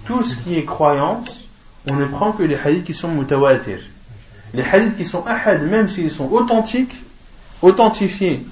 tout 0.04 0.22
ce 0.22 0.36
qui 0.36 0.56
est 0.56 0.64
croyance, 0.64 1.44
on 1.88 1.94
ne 1.94 2.06
prend 2.06 2.32
que 2.32 2.42
les 2.42 2.56
hadiths 2.56 2.84
qui 2.84 2.94
sont 2.94 3.08
mutawatir. 3.08 3.78
Les 4.54 4.62
hadiths 4.62 4.96
qui 4.96 5.04
sont 5.04 5.24
ahad, 5.26 5.62
même 5.62 5.88
s'ils 5.88 6.10
sont 6.10 6.30
authentiques, 6.30 6.94
authentifiés 7.62 8.46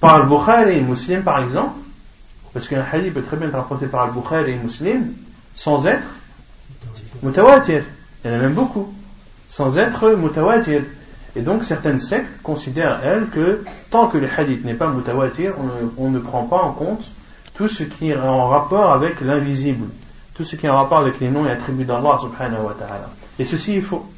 par 0.00 0.18
le 0.20 0.28
Bukhari 0.28 0.78
et 0.78 0.80
Muslim 0.80 1.22
par 1.22 1.42
exemple, 1.42 1.78
parce 2.52 2.68
qu'un 2.68 2.84
hadith 2.90 3.14
peut 3.14 3.22
très 3.22 3.36
bien 3.36 3.48
être 3.48 3.56
rapporté 3.56 3.86
par 3.86 4.06
le 4.06 4.12
Bukhari 4.12 4.52
et 4.52 4.56
Muslim 4.56 5.12
sans 5.54 5.86
être 5.86 6.06
mutawatir. 7.22 7.84
Il 8.24 8.30
y 8.30 8.34
en 8.34 8.36
a 8.36 8.40
même 8.40 8.54
beaucoup 8.54 8.92
sans 9.48 9.76
être 9.78 10.10
mutawatir. 10.10 10.82
Et 11.36 11.42
donc 11.42 11.64
certaines 11.64 12.00
sectes 12.00 12.42
considèrent, 12.42 13.00
elles, 13.04 13.28
que 13.28 13.62
tant 13.90 14.08
que 14.08 14.18
le 14.18 14.28
hadith 14.36 14.64
n'est 14.64 14.74
pas 14.74 14.88
mutawatir, 14.88 15.54
on 15.96 16.10
ne, 16.10 16.18
prend 16.18 16.44
pas 16.44 16.62
en 16.62 16.72
compte 16.72 17.04
tout 17.60 17.68
ce 17.68 17.82
qui 17.82 18.08
est 18.08 18.16
en 18.16 18.48
rapport 18.48 18.90
avec 18.90 19.20
l'invisible, 19.20 19.88
tout 20.32 20.44
ce 20.44 20.56
qui 20.56 20.64
est 20.64 20.70
en 20.70 20.76
rapport 20.76 20.96
avec 20.96 21.20
les 21.20 21.28
noms 21.28 21.44
et 21.44 21.50
attributs 21.50 21.84
d'Allah 21.84 22.16
subhanahu 22.18 22.64
wa 22.64 22.72
ta'ala. 22.72 23.10
Et 23.38 23.44
ceci 23.44 23.74
il 23.74 23.82
faut. 23.82 24.10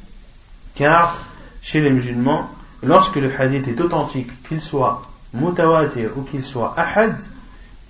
Car 0.75 1.17
chez 1.61 1.81
les 1.81 1.89
musulmans, 1.89 2.47
lorsque 2.83 3.17
le 3.17 3.29
hadith 3.37 3.67
est 3.67 3.81
authentique, 3.81 4.29
qu'il 4.47 4.61
soit 4.61 5.01
mutawatir 5.33 6.11
ou 6.15 6.21
qu'il 6.21 6.41
soit 6.41 6.73
ahad, 6.77 7.17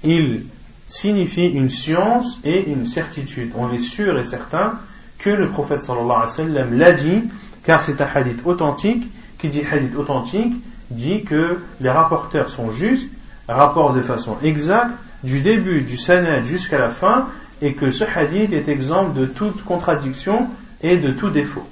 il 0.03 0.47
signifie 0.87 1.45
une 1.45 1.69
science 1.69 2.39
et 2.43 2.67
une 2.71 2.87
certitude. 2.87 3.51
On 3.55 3.71
est 3.71 3.77
sûr 3.77 4.17
et 4.17 4.25
certain 4.25 4.79
que 5.19 5.29
le 5.29 5.49
prophète 5.49 5.81
sallallahu 5.81 6.05
alayhi 6.09 6.21
wa 6.21 6.27
sallam 6.27 6.77
l'a 6.79 6.93
dit, 6.93 7.25
car 7.63 7.83
c'est 7.83 8.01
un 8.01 8.07
hadith 8.11 8.41
authentique, 8.43 9.03
qui 9.37 9.49
dit 9.49 9.61
hadith 9.71 9.95
authentique, 9.95 10.55
dit 10.89 11.21
que 11.21 11.59
les 11.79 11.91
rapporteurs 11.91 12.49
sont 12.49 12.71
justes, 12.71 13.07
rapportent 13.47 13.95
de 13.95 14.01
façon 14.01 14.35
exacte, 14.41 14.97
du 15.22 15.40
début 15.40 15.82
du 15.82 15.96
sanad 15.96 16.44
jusqu'à 16.44 16.78
la 16.78 16.90
fin, 16.90 17.28
et 17.61 17.74
que 17.74 17.90
ce 17.90 18.04
hadith 18.04 18.52
est 18.52 18.68
exempt 18.68 19.08
de 19.08 19.26
toute 19.26 19.64
contradiction 19.64 20.48
et 20.82 20.96
de 20.96 21.11
tout 21.11 21.30
défaut. 21.30 21.66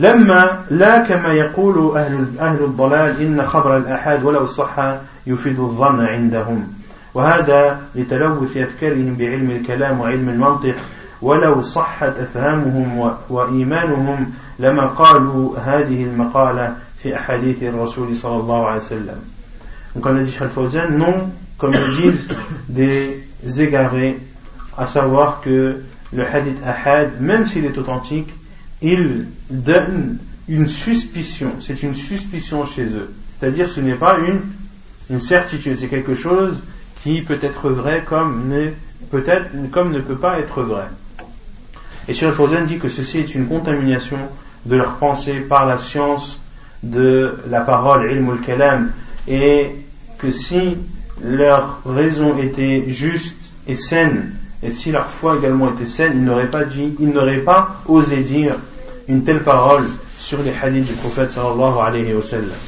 لما 0.00 0.64
لا 0.70 0.98
كما 0.98 1.32
يقول 1.32 1.96
أهل, 1.96 2.26
أهل 2.40 2.64
الضلال 2.64 3.20
إن 3.20 3.46
خبر 3.46 3.76
الأحاد 3.76 4.24
ولو 4.24 4.46
صح 4.46 4.96
يفيد 5.26 5.60
الظن 5.60 6.00
عندهم 6.00 6.68
وهذا 7.14 7.80
لتلوث 7.94 8.56
أفكارهم 8.56 9.14
بعلم 9.14 9.50
الكلام 9.50 10.00
وعلم 10.00 10.28
المنطق 10.28 10.74
ولو 11.22 11.62
صحت 11.62 12.18
أفهامهم 12.18 13.14
وإيمانهم 13.30 14.32
لما 14.58 14.86
قالوا 14.86 15.58
هذه 15.58 16.04
المقالة 16.04 16.76
في 17.02 17.16
أحاديث 17.16 17.62
الرسول 17.62 18.16
صلى 18.16 18.36
الله 18.36 18.66
عليه 18.66 18.80
وسلم 18.80 19.20
donc 19.95 20.05
on 20.05 20.15
a 20.15 20.23
dit 20.23 20.31
Fawzan, 20.31 20.91
non, 20.91 21.29
comme 21.57 21.71
le 21.71 22.01
disent 22.01 22.27
des 22.69 23.61
égarés, 23.61 24.19
à 24.77 24.85
savoir 24.85 25.41
que 25.41 25.81
le 26.13 26.25
hadith 26.25 26.57
ahad, 26.63 27.19
même 27.19 27.45
s'il 27.45 27.65
est 27.65 27.77
authentique, 27.77 28.29
il 28.81 29.27
donne 29.49 30.19
une 30.47 30.67
suspicion, 30.67 31.53
c'est 31.59 31.83
une 31.83 31.93
suspicion 31.93 32.65
chez 32.65 32.85
eux. 32.95 33.11
C'est-à-dire 33.39 33.69
ce 33.69 33.79
n'est 33.79 33.95
pas 33.95 34.17
une, 34.19 34.41
une 35.09 35.19
certitude, 35.19 35.77
c'est 35.77 35.87
quelque 35.87 36.15
chose 36.15 36.61
qui 37.03 37.21
peut 37.21 37.39
être 37.41 37.69
vrai 37.69 38.03
comme 38.05 38.47
ne, 38.47 38.71
peut 39.11 39.23
être, 39.27 39.49
comme 39.71 39.91
ne 39.91 39.99
peut 39.99 40.17
pas 40.17 40.39
être 40.39 40.63
vrai. 40.63 40.87
Et 42.07 42.13
Fawzan 42.13 42.65
dit 42.65 42.79
que 42.79 42.89
ceci 42.89 43.19
est 43.19 43.35
une 43.35 43.47
contamination 43.47 44.17
de 44.65 44.75
leur 44.75 44.95
pensée 44.95 45.39
par 45.41 45.65
la 45.65 45.77
science 45.77 46.39
de 46.81 47.37
la 47.49 47.61
parole, 47.61 48.11
ilm 48.11 48.29
al-kalam, 48.29 48.91
et 49.28 49.70
que 50.18 50.30
si 50.30 50.76
leur 51.22 51.80
raison 51.86 52.38
était 52.38 52.84
juste 52.88 53.36
et 53.66 53.76
saine, 53.76 54.34
et 54.62 54.70
si 54.70 54.90
leur 54.92 55.10
foi 55.10 55.36
également 55.36 55.70
était 55.70 55.86
saine, 55.86 56.12
ils 56.16 56.24
n'auraient 56.24 56.50
pas 56.50 56.64
dit, 56.64 56.94
ils 56.98 57.10
n'auraient 57.10 57.38
pas 57.38 57.80
osé 57.86 58.18
dire 58.18 58.56
une 59.08 59.22
telle 59.24 59.42
parole 59.42 59.84
sur 60.18 60.42
les 60.42 60.52
hadiths 60.62 60.86
du 60.86 60.94
prophète 60.94 61.30
sallallahu 61.30 61.78
alayhi 61.78 62.14
wa 62.14 62.22
sallam. 62.22 62.58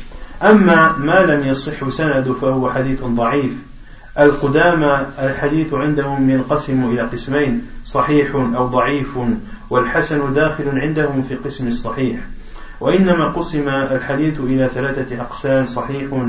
أما 0.42 0.98
ما 0.98 1.22
لم 1.26 1.48
يصح 1.48 1.88
سند 1.88 2.32
فهو 2.32 2.70
حديث 2.70 3.04
ضعيف 3.04 3.52
القدامى 4.18 5.06
الحديث 5.18 5.74
عندهم 5.74 6.30
ينقسم 6.30 6.84
إلى 6.84 7.02
قسمين 7.02 7.62
صحيح 7.84 8.34
أو 8.34 8.66
ضعيف 8.66 9.18
والحسن 9.70 10.34
داخل 10.34 10.68
عندهم 10.68 11.22
في 11.22 11.34
قسم 11.34 11.68
الصحيح 11.68 12.16
وإنما 12.81 13.27
قسم 13.27 13.69
الحديث 13.69 14.39
إلى 14.39 14.69
ثلاثة 14.73 15.21
أقسام 15.21 15.67
صحيح 15.67 16.25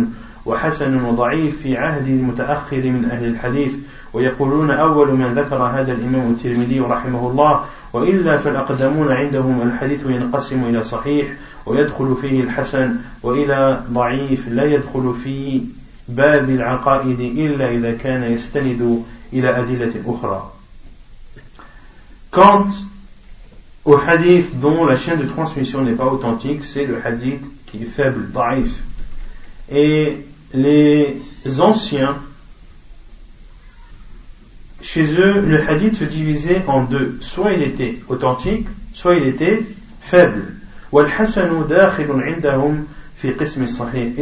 وحسن 0.47 1.05
وضعيف 1.05 1.62
في 1.62 1.77
عهد 1.77 2.09
المتأخر 2.09 2.77
من 2.77 3.09
أهل 3.12 3.25
الحديث 3.25 3.75
ويقولون 4.12 4.71
أول 4.71 5.15
من 5.15 5.35
ذكر 5.35 5.62
هذا 5.62 5.93
الإمام 5.93 6.31
الترمذي 6.31 6.81
رحمه 6.81 7.31
الله 7.31 7.65
وإلا 7.93 8.37
فالأقدمون 8.37 9.12
عندهم 9.12 9.62
الحديث 9.62 10.07
ينقسم 10.07 10.65
إلى 10.65 10.83
صحيح 10.83 11.29
ويدخل 11.67 12.17
فيه 12.21 12.41
الحسن 12.41 12.97
وإلى 13.23 13.83
ضعيف 13.93 14.49
لا 14.49 14.65
يدخل 14.65 15.15
فيه 15.25 15.61
باب 16.09 16.51
العقائد 16.51 17.21
إلا 17.21 17.71
إذا 17.71 17.93
كان 17.93 18.23
يستند 18.23 19.03
إلى 19.33 19.59
أدلة 19.59 19.93
أخرى. 20.07 20.53
Quant 22.33 22.91
au 23.85 23.97
hadith 23.97 24.59
dont 24.61 24.85
la 24.85 24.97
chaîne 24.97 25.18
de 25.18 25.27
transmission 25.27 25.83
n'est 25.83 25.92
pas 25.92 26.07
authentique, 26.07 26.64
c'est 26.64 26.87
le 26.87 27.05
hadith 27.05 27.40
qui 27.66 27.83
est 27.83 27.87
faible, 27.87 28.31
daif. 28.31 28.71
Et 29.71 30.18
les 30.55 31.21
anciens, 31.59 32.16
chez 34.81 35.14
eux, 35.18 35.40
le 35.40 35.68
hadith 35.68 35.97
se 35.97 36.05
divisait 36.05 36.62
en 36.66 36.83
deux. 36.83 37.18
Soit 37.21 37.55
il 37.55 37.62
était 37.62 37.99
authentique, 38.09 38.66
soit 38.95 39.16
il 39.16 39.27
était 39.27 39.62
faible. 40.01 40.55
Et 40.95 40.99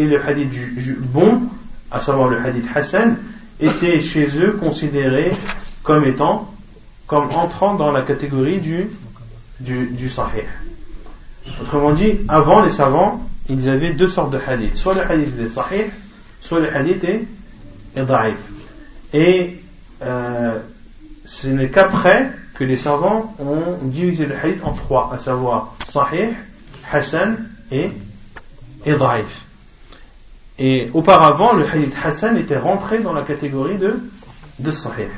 le 0.05 0.21
hadith 0.27 1.01
bon, 1.13 1.43
à 1.91 2.01
savoir 2.01 2.29
le 2.29 2.39
hadith 2.39 2.67
Hassan, 2.75 3.17
était 3.61 4.01
chez 4.01 4.27
eux 4.39 4.53
considéré 4.53 5.33
comme 5.83 6.05
étant, 6.05 6.49
comme 7.07 7.29
entrant 7.35 7.75
dans 7.75 7.91
la 7.93 8.03
catégorie 8.03 8.59
du 8.59 8.89
du, 9.61 9.87
du 9.87 10.09
sahih. 10.09 10.45
Autrement 11.61 11.93
dit, 11.93 12.21
avant 12.29 12.63
les 12.63 12.71
savants, 12.71 13.23
ils 13.49 13.69
avaient 13.69 13.91
deux 13.91 14.09
sortes 14.09 14.33
de 14.33 14.39
hadiths. 14.39 14.77
Soit 14.77 14.95
le 14.95 15.03
hadith 15.03 15.39
est 15.39 15.49
sahih, 15.49 15.85
soit 16.41 16.61
le 16.61 16.75
hadith 16.75 17.05
est, 17.05 17.27
est 17.97 18.35
Et 19.13 19.61
euh, 20.03 20.59
ce 21.25 21.49
n'est 21.49 21.69
qu'après 21.69 22.31
que 22.55 22.65
les 22.65 22.77
savants 22.77 23.35
ont 23.39 23.79
divisé 23.83 24.27
le 24.27 24.37
hadith 24.37 24.63
en 24.65 24.73
trois, 24.73 25.11
à 25.15 25.19
savoir 25.19 25.75
Sahih, 25.89 26.31
Hassan 26.93 27.49
et, 27.71 27.91
et. 28.87 28.97
Et 30.59 30.91
auparavant, 30.93 31.55
le 31.55 31.65
hadith 31.67 31.95
Hassan 32.03 32.37
était 32.37 32.59
rentré 32.59 32.99
dans 32.99 33.13
la 33.13 33.23
catégorie 33.23 33.79
de, 33.79 33.99
de 34.59 34.71
Sahih. 34.71 35.09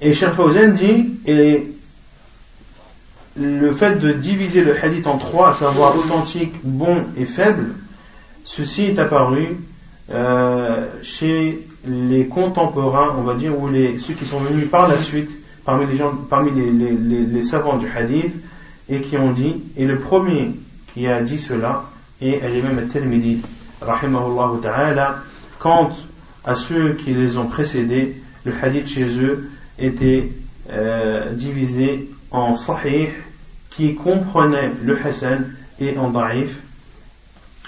Et 0.00 0.12
Cheikh 0.12 0.30
Fawzan 0.30 0.74
dit, 0.74 1.18
et 1.26 1.73
le 3.36 3.72
fait 3.72 3.98
de 3.98 4.12
diviser 4.12 4.62
le 4.62 4.76
hadith 4.82 5.06
en 5.06 5.18
trois, 5.18 5.50
à 5.50 5.54
savoir 5.54 5.96
authentique, 5.96 6.52
bon 6.62 7.04
et 7.16 7.24
faible, 7.24 7.74
ceci 8.44 8.84
est 8.84 8.98
apparu 8.98 9.58
euh, 10.12 10.86
chez 11.02 11.66
les 11.86 12.26
contemporains, 12.26 13.14
on 13.18 13.22
va 13.22 13.34
dire, 13.34 13.58
ou 13.58 13.68
les, 13.68 13.98
ceux 13.98 14.14
qui 14.14 14.24
sont 14.24 14.38
venus 14.38 14.68
par 14.68 14.88
la 14.88 14.98
suite, 14.98 15.30
parmi 15.64 15.86
les 15.86 15.96
gens, 15.96 16.12
parmi 16.28 16.50
les, 16.52 17.42
savants 17.42 17.76
du 17.76 17.88
hadith, 17.88 18.32
et 18.88 19.00
qui 19.00 19.16
ont 19.16 19.32
dit, 19.32 19.62
et 19.76 19.86
le 19.86 19.98
premier 19.98 20.52
qui 20.92 21.08
a 21.08 21.22
dit 21.22 21.38
cela, 21.38 21.84
et 22.20 22.34
est 22.34 22.62
même 22.62 22.78
al-Tirmidhi, 22.78 23.40
rahimahullah 23.80 24.52
ta'ala, 24.62 25.16
quant 25.58 25.90
à 26.44 26.54
ceux 26.54 26.92
qui 26.92 27.14
les 27.14 27.36
ont 27.36 27.46
précédés, 27.46 28.20
le 28.44 28.52
hadith 28.62 28.86
chez 28.86 29.06
eux 29.20 29.50
était 29.78 30.30
euh, 30.70 31.32
divisé 31.32 32.10
en 32.33 32.55
sahih, 32.55 33.09
qui 33.71 33.95
comprenait 33.95 34.71
le 34.83 34.97
hasan, 35.05 35.45
et 35.79 35.97
en 35.97 36.09
da'if, 36.09 36.49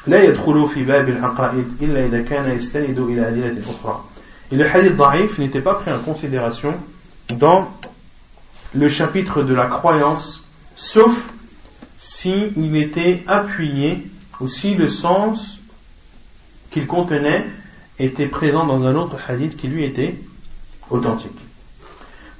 لا 0.07 0.23
يدخل 0.23 0.67
في 0.67 0.83
باب 0.83 1.09
العقائد 1.09 1.65
إلا 1.81 2.05
إذا 2.05 2.21
كان 2.21 2.55
يستند 2.55 2.99
إلى 2.99 3.27
أدلة 3.27 3.61
أخرى. 3.61 4.03
Et 4.51 4.55
le 4.55 4.65
hadith 4.65 4.95
da'if 4.95 5.37
n'était 5.37 5.61
pas 5.61 5.75
pris 5.75 5.91
en 5.91 5.99
considération 5.99 6.73
dans 7.29 7.69
le 8.73 8.89
chapitre 8.89 9.43
de 9.43 9.53
la 9.53 9.67
croyance, 9.67 10.43
sauf 10.75 11.15
s'il 11.99 12.75
était 12.75 13.23
appuyé 13.27 14.07
ou 14.39 14.47
si 14.47 14.73
le 14.73 14.87
sens 14.87 15.59
qu'il 16.71 16.87
contenait 16.87 17.45
était 17.99 18.27
présent 18.27 18.65
dans 18.65 18.83
un 18.83 18.95
autre 18.95 19.17
hadith 19.27 19.55
qui 19.55 19.67
lui 19.67 19.85
était 19.85 20.15
authentique. 20.89 21.37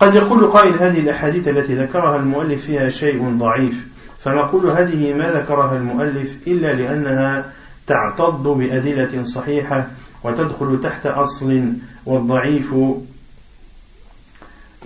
قد 0.00 0.14
يقول 0.14 0.46
قائل 0.46 0.74
هذه 0.74 1.00
الأحاديث 1.00 1.48
التي 1.48 1.74
ذكرها 1.74 2.16
المؤلف 2.16 2.66
فيها 2.66 2.88
شيء 2.88 3.38
ضعيف 3.38 3.86
فنقول 4.18 4.66
هذه 4.66 5.14
ما 5.14 5.30
ذكرها 5.30 5.76
المؤلف 5.76 6.36
إلا 6.46 6.72
لأنها 6.72 7.52
تعتض 7.86 8.48
بأدلة 8.48 9.24
صحيحة 9.24 9.86
وتدخل 10.24 10.80
تحت 10.82 11.06
أصل 11.06 11.72
والضعيف 12.06 12.74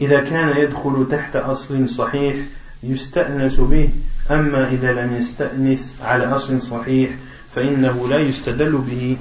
إذا 0.01 0.21
كان 0.21 0.57
يدخل 0.57 1.07
تحت 1.11 1.37
أصل 1.37 1.89
صحيح 1.89 2.37
يستأنس 2.83 3.61
به 3.61 3.89
أما 4.31 4.69
إذا 4.69 4.93
لم 4.93 5.17
يستأنس 5.17 5.97
على 6.03 6.25
أصل 6.25 6.63
صحيح 6.63 7.11
فإنه 7.55 8.09
لا 8.09 8.19
يستدل 8.19 8.73
به 8.73 9.17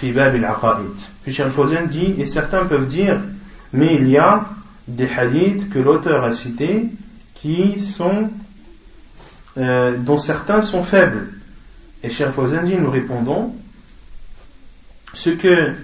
في 0.00 0.12
باب 0.12 0.34
العقائد. 0.34 0.94
Puis 1.24 1.32
Cheikh 1.32 1.48
Fawzan 1.48 1.86
dit, 1.86 2.14
et 2.18 2.26
certains 2.26 2.64
peuvent 2.64 2.88
dire, 2.88 3.18
mais 3.72 3.96
il 3.96 4.08
y 4.08 4.18
a 4.18 4.44
des 4.88 5.08
hadiths 5.08 5.70
que 5.70 5.78
l'auteur 5.78 6.24
a 6.24 6.32
cités 6.32 6.86
qui 7.34 7.80
sont, 7.80 8.30
euh, 9.56 9.96
dont 9.96 10.16
certains 10.16 10.62
sont 10.62 10.82
faibles. 10.82 11.28
Et 12.02 12.10
Cheikh 12.10 12.30
Fawzan 12.30 12.64
dit, 12.64 12.76
nous 12.76 12.90
répondons, 12.90 13.54
ce 15.14 15.30
que 15.30 15.74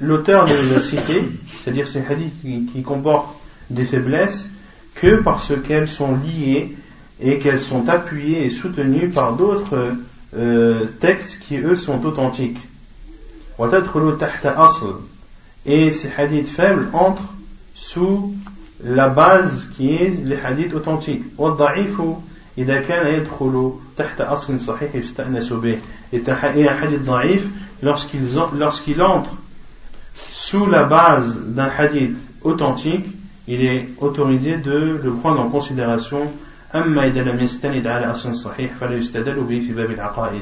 l'auteur 0.00 0.46
ne 0.46 0.52
les 0.52 0.76
a 0.76 0.80
cités, 0.80 1.22
c'est-à-dire 1.48 1.86
ces 1.86 2.04
hadiths 2.04 2.42
qui, 2.72 2.82
comportent 2.82 3.36
des 3.70 3.84
faiblesses, 3.84 4.46
que 4.96 5.16
parce 5.16 5.52
qu'elles 5.66 5.88
sont 5.88 6.16
liées 6.16 6.76
et 7.20 7.38
qu'elles 7.38 7.60
sont 7.60 7.88
appuyées 7.88 8.44
et 8.44 8.50
soutenues 8.50 9.10
par 9.10 9.36
d'autres 9.36 9.94
euh, 10.34 10.86
textes 11.00 11.38
qui 11.38 11.56
eux 11.58 11.76
sont 11.76 12.04
authentiques. 12.04 12.58
Et 15.65 15.89
ces 15.91 16.09
hadiths 16.17 16.49
faibles 16.49 16.89
entrent 16.93 17.33
sous 17.75 18.33
la 18.83 19.09
base 19.09 19.67
qui 19.75 19.93
est 19.95 20.09
les 20.23 20.37
hadiths 20.37 20.73
authentiques. 20.73 21.23
إذا 22.57 22.81
كان 22.81 23.13
يدخل 23.13 23.71
تحت 23.97 24.21
أصل 24.21 24.59
صحيح 24.59 24.95
يستأنس 24.95 25.53
به 25.53 25.77
et 26.13 26.23
un 26.27 26.73
hadith 26.81 27.03
ضعيف 27.03 27.47
lorsqu'il 27.83 29.01
entre 29.01 29.29
sous 30.13 30.65
la 30.65 30.83
base 30.83 31.37
d'un 31.45 31.69
hadith 31.77 32.17
authentique 32.41 33.05
il 33.47 33.63
est 33.63 33.89
autorisé 34.01 34.57
de 34.57 34.99
le 35.03 35.11
prendre 35.11 35.41
en 35.41 35.49
considération 35.49 36.31
أما 36.75 37.07
إذا 37.07 37.23
لم 37.23 37.39
يستند 37.39 37.87
على 37.87 38.11
أصل 38.11 38.35
صحيح 38.35 38.73
فلا 38.73 38.95
يستدل 38.95 39.43
به 39.43 39.59
في 39.59 39.73
باب 39.73 39.91
العقائد 39.91 40.41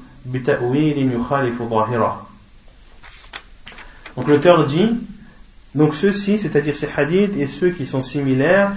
Donc 4.15 4.27
l'auteur 4.27 4.65
dit 4.65 4.89
donc 5.73 5.95
ceux-ci, 5.95 6.37
c'est-à-dire 6.37 6.75
ces 6.75 6.89
hadiths 6.97 7.37
et 7.37 7.47
ceux 7.47 7.69
qui 7.69 7.85
sont 7.85 8.01
similaires, 8.01 8.73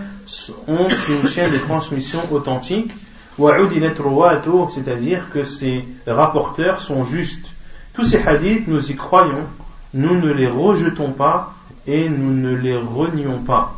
ont 0.68 0.88
une 0.88 1.28
chaîne 1.28 1.50
de 1.50 1.58
transmission 1.58 2.20
authentique 2.30 2.92
c'est-à-dire 3.36 5.30
que 5.32 5.42
ces 5.42 5.84
rapporteurs 6.06 6.80
sont 6.80 7.04
justes. 7.04 7.50
Tous 7.92 8.04
ces 8.04 8.22
hadiths, 8.22 8.68
nous 8.68 8.92
y 8.92 8.94
croyons, 8.94 9.48
nous 9.92 10.20
ne 10.20 10.32
les 10.32 10.46
rejetons 10.46 11.10
pas 11.10 11.52
et 11.86 12.08
nous 12.08 12.32
ne 12.32 12.54
les 12.54 12.76
renions 12.76 13.38
pas. 13.38 13.74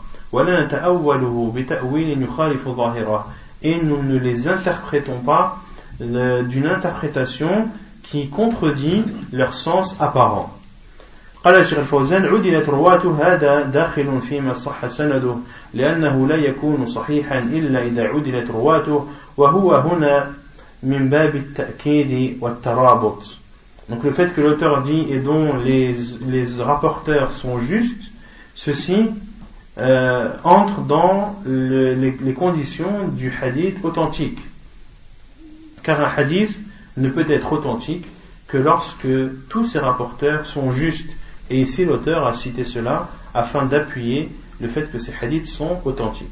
Et 3.63 3.81
nous 3.83 4.03
ne 4.03 4.19
les 4.19 4.49
interprétons 4.49 5.21
pas 5.21 5.59
d'une 6.00 6.68
interprétation 6.68 7.68
qui 8.04 8.30
contredit 8.30 9.04
leur 9.32 9.54
sens 9.54 9.96
apparent. 10.00 10.58
قال 11.44 11.56
الشيخ 11.56 11.80
الفوزان 11.80 12.26
عدلت 12.26 12.70
رواته 12.70 13.18
هذا 13.22 13.62
داخل 13.62 14.22
فيما 14.22 14.54
صح 14.54 14.88
سنده 14.88 15.36
لأنه 15.74 16.28
لا 16.28 16.36
يكون 16.36 16.86
صحيحا 16.86 17.40
إلا 17.40 17.84
إذا 17.84 18.04
عدلت 18.08 18.52
رواته 18.52 19.08
وهو 19.38 19.76
هنا 19.76 20.32
من 20.84 21.10
باب 21.10 21.36
التأكيد 21.36 22.38
والترابط 22.42 23.38
Donc 23.90 24.04
le 24.04 24.12
fait 24.12 24.34
que 24.34 24.40
l'auteur 24.40 24.84
dit 24.84 25.08
et 25.10 25.20
dont 25.20 25.58
les, 25.58 25.94
les 26.28 26.46
rapporteurs 26.62 27.32
sont 27.32 27.60
justes, 27.60 28.04
ceci 28.56 29.10
euh, 29.78 30.30
entre 30.44 30.82
dans 30.82 31.36
le, 31.46 31.94
les, 31.96 32.12
les 32.22 32.34
conditions 32.34 33.10
du 33.10 33.34
hadith 33.42 33.84
authentique. 33.84 34.40
Car 35.86 36.00
un 36.02 36.10
hadith 36.16 36.60
ne 36.98 37.10
peut 37.10 37.26
être 37.30 37.54
authentique 37.54 38.06
que 38.48 38.58
lorsque 38.58 39.08
tous 39.50 39.66
ces 39.66 39.80
rapporteurs 39.80 40.46
sont 40.46 40.72
justes 40.72 41.12
Et 41.52 41.60
ici, 41.60 41.84
l'auteur 41.84 42.26
a 42.26 42.34
cité 42.34 42.64
cela 42.64 43.10
afin 43.34 43.66
d'appuyer 43.66 44.30
le 44.62 44.70
fait 44.70 44.90
que 44.90 45.00
ces 45.00 45.14
hadiths 45.22 45.48
sont 45.48 45.82
authentiques. 45.84 46.32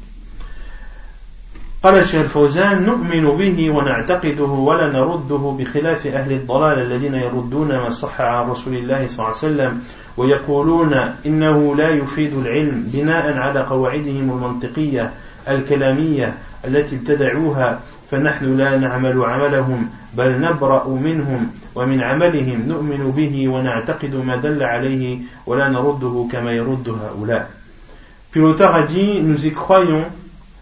قال 1.82 1.94
الشيخ 1.94 2.20
الفوزان 2.20 2.86
نؤمن 2.86 3.36
به 3.36 3.70
ونعتقده 3.70 4.44
ولا 4.44 4.92
نرده 4.92 5.56
بخلاف 5.58 6.06
أهل 6.06 6.32
الضلال 6.32 6.78
الذين 6.78 7.14
يردون 7.14 7.68
ما 7.68 7.90
صح 7.90 8.20
عن 8.20 8.50
رسول 8.50 8.74
الله 8.76 9.06
صلى 9.06 9.18
الله 9.18 9.26
عليه 9.26 9.36
وسلم 9.36 9.82
ويقولون 10.16 10.94
إنه 11.26 11.76
لا 11.76 11.90
يفيد 11.90 12.34
العلم 12.34 12.84
بناء 12.92 13.38
على 13.38 13.60
قواعدهم 13.60 14.30
المنطقية 14.30 15.12
الكلامية 15.48 16.34
التي 16.64 16.96
ابتدعوها 16.96 17.80
فنحن 18.14 18.56
لا 18.56 18.78
نعمل 18.78 19.24
عملهم 19.24 19.88
بل 20.14 20.40
نبرأ 20.40 20.88
منهم 20.88 21.50
ومن 21.74 22.00
عملهم 22.02 22.58
نؤمن 22.68 23.12
به 23.16 23.48
ونعتقد 23.48 24.14
ما 24.14 24.36
دل 24.36 24.62
عليه 24.62 25.18
ولا 25.46 25.68
نرده 25.68 26.28
كما 26.32 26.52
يرد 26.52 26.88
هؤلاء 26.88 27.50
Puis 28.30 28.40
l'auteur 28.40 28.74
a 28.74 28.82
dit, 28.82 29.20
nous 29.20 29.44
y 29.44 29.52
croyons, 29.52 30.04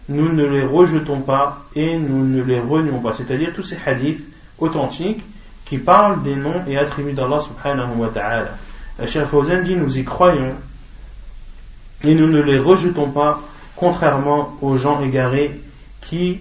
nous 0.09 0.33
ne 0.33 0.43
les 0.43 0.63
rejetons 0.63 1.21
pas 1.21 1.65
et 1.75 1.99
nous 1.99 2.25
ne 2.25 2.41
les 2.41 2.59
renions 2.59 2.99
pas. 2.99 3.13
C'est-à-dire 3.13 3.51
tous 3.53 3.61
ces 3.61 3.77
hadiths 3.85 4.25
authentiques 4.57 5.23
qui 5.65 5.77
parlent 5.77 6.23
des 6.23 6.35
noms 6.35 6.63
et 6.67 6.77
attributs 6.77 7.13
d'Allah 7.13 7.39
subhanahu 7.39 7.97
wa 7.97 8.07
ta'ala. 8.07 8.57
Cheikh 9.05 9.25
Fawzan 9.25 9.61
dit 9.61 9.75
nous 9.75 9.99
y 9.99 10.03
croyons 10.03 10.55
et 12.03 12.15
nous 12.15 12.27
ne 12.27 12.41
les 12.41 12.57
rejetons 12.57 13.11
pas, 13.11 13.39
contrairement 13.75 14.57
aux 14.61 14.77
gens 14.77 15.01
égarés 15.03 15.61
qui, 16.01 16.39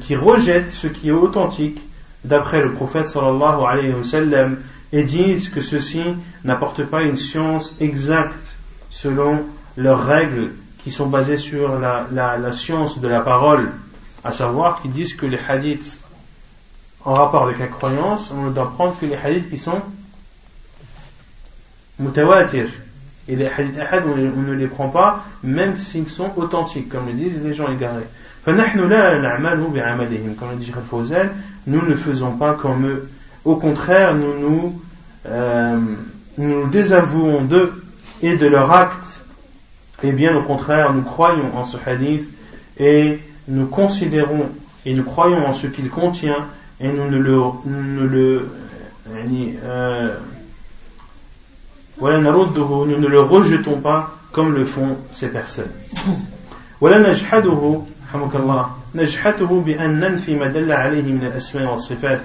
qui 0.00 0.16
rejettent 0.16 0.72
ce 0.72 0.86
qui 0.86 1.08
est 1.08 1.12
authentique 1.12 1.80
d'après 2.24 2.62
le 2.62 2.72
prophète 2.72 3.08
sallallahu 3.08 3.64
alayhi 3.64 3.92
wa 3.92 4.02
sallam 4.02 4.58
et 4.92 5.04
disent 5.04 5.48
que 5.48 5.60
ceci 5.60 6.02
n'apporte 6.44 6.84
pas 6.84 7.02
une 7.02 7.16
science 7.16 7.74
exacte 7.80 8.56
selon 8.90 9.44
leurs 9.76 10.04
règles 10.04 10.52
qui 10.82 10.90
sont 10.90 11.06
basées 11.06 11.38
sur 11.38 11.78
la, 11.78 12.52
science 12.52 13.00
de 13.00 13.08
la 13.08 13.20
parole, 13.20 13.72
à 14.24 14.32
savoir 14.32 14.80
qu'ils 14.80 14.92
disent 14.92 15.14
que 15.14 15.26
les 15.26 15.38
hadiths 15.48 15.98
en 17.04 17.14
rapport 17.14 17.44
avec 17.44 17.58
la 17.58 17.68
croyance, 17.68 18.32
on 18.32 18.50
doit 18.50 18.72
prendre 18.72 18.98
que 18.98 19.06
les 19.06 19.16
hadiths 19.16 19.50
qui 19.50 19.58
sont 19.58 19.82
mutawatir. 21.98 22.68
Et 23.28 23.36
les 23.36 23.48
hadiths 23.48 23.78
ahad, 23.78 24.04
on, 24.06 24.16
ne 24.16 24.52
les 24.52 24.68
prend 24.68 24.88
pas, 24.88 25.24
même 25.42 25.76
s'ils 25.76 26.08
sont 26.08 26.32
authentiques, 26.36 26.88
comme 26.88 27.06
le 27.06 27.12
disent 27.12 27.42
les 27.42 27.54
gens 27.54 27.70
égarés. 27.70 28.06
Comme 28.46 28.58
le 28.58 30.56
dit 30.56 30.72
Fawzan, 30.88 31.30
nous 31.66 31.84
ne 31.84 31.96
faisons 31.96 32.36
pas 32.36 32.54
comme 32.54 32.86
eux. 32.86 33.08
Au 33.44 33.56
contraire, 33.56 34.14
nous 34.14 34.38
nous, 34.38 34.80
euh, 35.26 35.80
nous 36.38 36.68
désavouons 36.68 37.42
d'eux 37.42 37.82
et 38.22 38.36
de 38.36 38.46
leurs 38.46 38.70
actes. 38.70 39.20
Et 40.04 40.12
bien 40.12 40.36
au 40.36 40.44
contraire, 40.44 40.92
nous 40.94 41.02
croyons 41.02 41.56
en 41.56 41.64
ce 41.64 41.76
hadith 41.84 42.30
et 42.78 43.18
nous 43.48 43.66
considérons 43.66 44.48
et 44.84 44.94
nous 44.94 45.02
croyons 45.02 45.44
en 45.44 45.54
ce 45.54 45.66
qu'il 45.66 45.90
contient 45.90 46.46
et 46.78 46.86
nous 46.86 47.10
ne 47.10 47.18
le, 47.18 47.40
nous 47.64 47.82
ne 47.82 48.06
le 48.06 48.48
euh, 49.08 50.14
nous 52.00 52.86
ne 52.86 53.06
le 53.08 53.20
rejetons 53.20 53.80
pas 53.80 54.14
comme 54.30 54.54
le 54.54 54.64
font 54.64 54.98
ces 55.12 55.28
personnes. 55.30 55.72
رحمك 58.16 58.36
الله. 58.36 58.70
نجحته 58.94 59.60
بأن 59.60 60.00
ننفي 60.00 60.34
ما 60.34 60.46
دل 60.46 60.72
عليه 60.72 61.12
من 61.12 61.24
الأسماء 61.32 61.72
والصفات. 61.72 62.20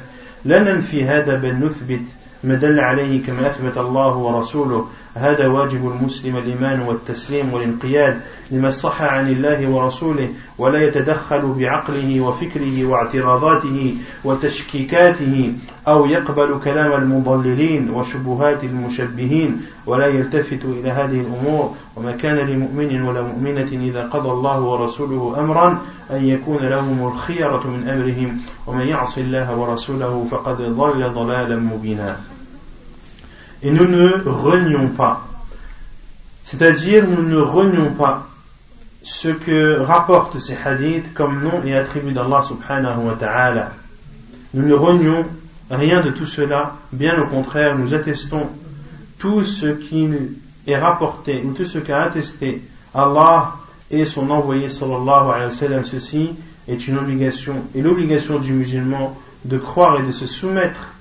لا 0.46 0.60
ننفي 0.60 1.06
هذا 1.06 1.36
بل 1.36 1.66
نثبت 1.66 2.06
ما 2.44 2.56
دل 2.56 2.80
عليه 2.80 3.26
كما 3.26 3.48
أثبت 3.48 3.78
الله 3.78 4.16
ورسوله. 4.18 4.88
هذا 5.16 5.48
واجب 5.48 5.88
المسلم 5.88 6.38
الإيمان 6.38 6.82
والتسليم 6.82 7.54
والانقياد 7.54 8.22
لما 8.52 8.70
صح 8.70 9.02
عن 9.02 9.28
الله 9.28 9.70
ورسوله 9.70 10.30
ولا 10.58 10.84
يتدخل 10.84 11.42
بعقله 11.42 12.22
وفكره 12.22 12.86
واعتراضاته 12.86 13.96
وتشكيكاته 14.24 15.54
أو 15.88 16.06
يقبل 16.06 16.60
كلام 16.64 17.02
المضللين 17.02 17.90
وشبهات 17.90 18.64
المشبهين 18.64 19.62
ولا 19.86 20.08
يلتفت 20.08 20.66
إلى 20.66 20.90
هذه 20.90 21.22
الأمور. 21.22 21.76
وما 21.96 22.12
كان 22.12 22.36
لمؤمن 22.36 23.02
ولا 23.02 23.22
مؤمنة 23.22 23.72
إذا 23.72 24.08
قضى 24.08 24.30
الله 24.30 24.62
ورسوله 24.62 25.36
أمرا 25.40 25.82
أن 26.12 26.26
يكون 26.26 26.58
لهم 26.58 27.08
الخيرة 27.08 27.68
من 27.68 27.90
أمرهم. 27.90 28.38
ومن 28.68 28.88
يعص 28.88 29.18
الله 29.18 29.58
ورسوله 29.58 30.28
فقد 30.32 30.58
ضل 30.62 31.14
ضلالا 31.14 31.56
مبينا. 31.56 32.31
Et 33.64 33.72
nous 33.72 33.88
ne 33.88 34.24
renions 34.26 34.90
pas. 34.90 35.28
C'est-à-dire, 36.46 37.08
nous 37.08 37.24
ne 37.24 37.38
renions 37.38 37.92
pas 37.92 38.28
ce 39.04 39.30
que 39.30 39.80
rapportent 39.80 40.40
ces 40.40 40.58
hadiths 40.64 41.14
comme 41.14 41.42
nom 41.42 41.64
et 41.66 41.76
attribut 41.76 42.12
d'Allah 42.12 42.42
subhanahu 42.42 43.06
wa 43.06 43.14
ta'ala. 43.14 43.72
Nous 44.54 44.68
ne 44.68 44.74
renions 44.74 45.26
rien 45.70 46.02
de 46.02 46.12
tout 46.12 46.26
cela, 46.26 46.76
bien 46.92 47.22
au 47.22 47.28
contraire, 47.28 47.78
nous 47.78 47.94
attestons 47.94 48.48
tout 49.18 49.44
ce 49.44 49.68
qui 49.68 50.10
est 50.68 50.78
rapporté 50.78 51.42
ou 51.46 51.54
tout 51.54 51.66
ce 51.66 51.80
qu'a 51.80 52.02
attesté 52.02 52.62
Allah 52.94 53.56
et 53.90 54.06
son 54.06 54.30
envoyé 54.30 54.68
sallallahu 54.68 55.32
alayhi 55.32 55.46
wa 55.46 55.52
sallam. 55.52 55.86
Ceci 55.86 56.32
est 56.68 56.88
une 56.88 56.98
obligation 56.98 57.56
et 57.76 57.82
l'obligation 57.82 58.40
du 58.40 58.54
musulman 58.54 59.18
de 59.46 59.58
croire 59.58 60.00
et 60.00 60.04
de 60.04 60.12
se 60.12 60.26
soumettre 60.26 60.94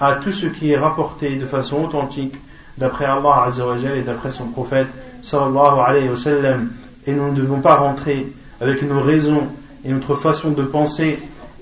à 0.00 0.14
tout 0.14 0.32
ce 0.32 0.46
qui 0.46 0.72
est 0.72 0.78
rapporté 0.78 1.36
de 1.36 1.46
façon 1.46 1.84
authentique 1.84 2.34
d'après 2.76 3.04
Allah 3.04 3.44
Azzawajal 3.46 3.98
et 3.98 4.02
d'après 4.02 4.30
son 4.30 4.46
prophète 4.46 4.88
sallallahu 5.22 5.80
alayhi 5.84 6.08
wa 6.08 6.16
sallam. 6.16 6.70
Et 7.06 7.12
nous 7.12 7.30
ne 7.30 7.34
devons 7.34 7.60
pas 7.60 7.76
rentrer 7.76 8.32
avec 8.60 8.82
nos 8.82 9.00
raisons 9.00 9.48
et 9.84 9.92
notre 9.92 10.14
façon 10.14 10.50
de 10.50 10.62
penser 10.62 11.18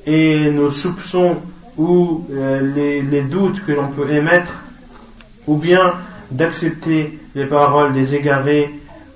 et 0.07 0.51
nos 0.51 0.71
soupçons 0.71 1.37
ou 1.77 2.25
euh, 2.31 3.03
les, 3.03 3.23
doutes 3.23 3.65
que 3.65 3.73
l'on 3.73 3.89
peut 3.89 4.11
émettre 4.11 4.63
ou 5.47 5.57
bien 5.57 5.95
d'accepter 6.31 7.19
les 7.35 7.47
paroles 7.47 7.93
des 7.93 8.15
égarés 8.15 8.71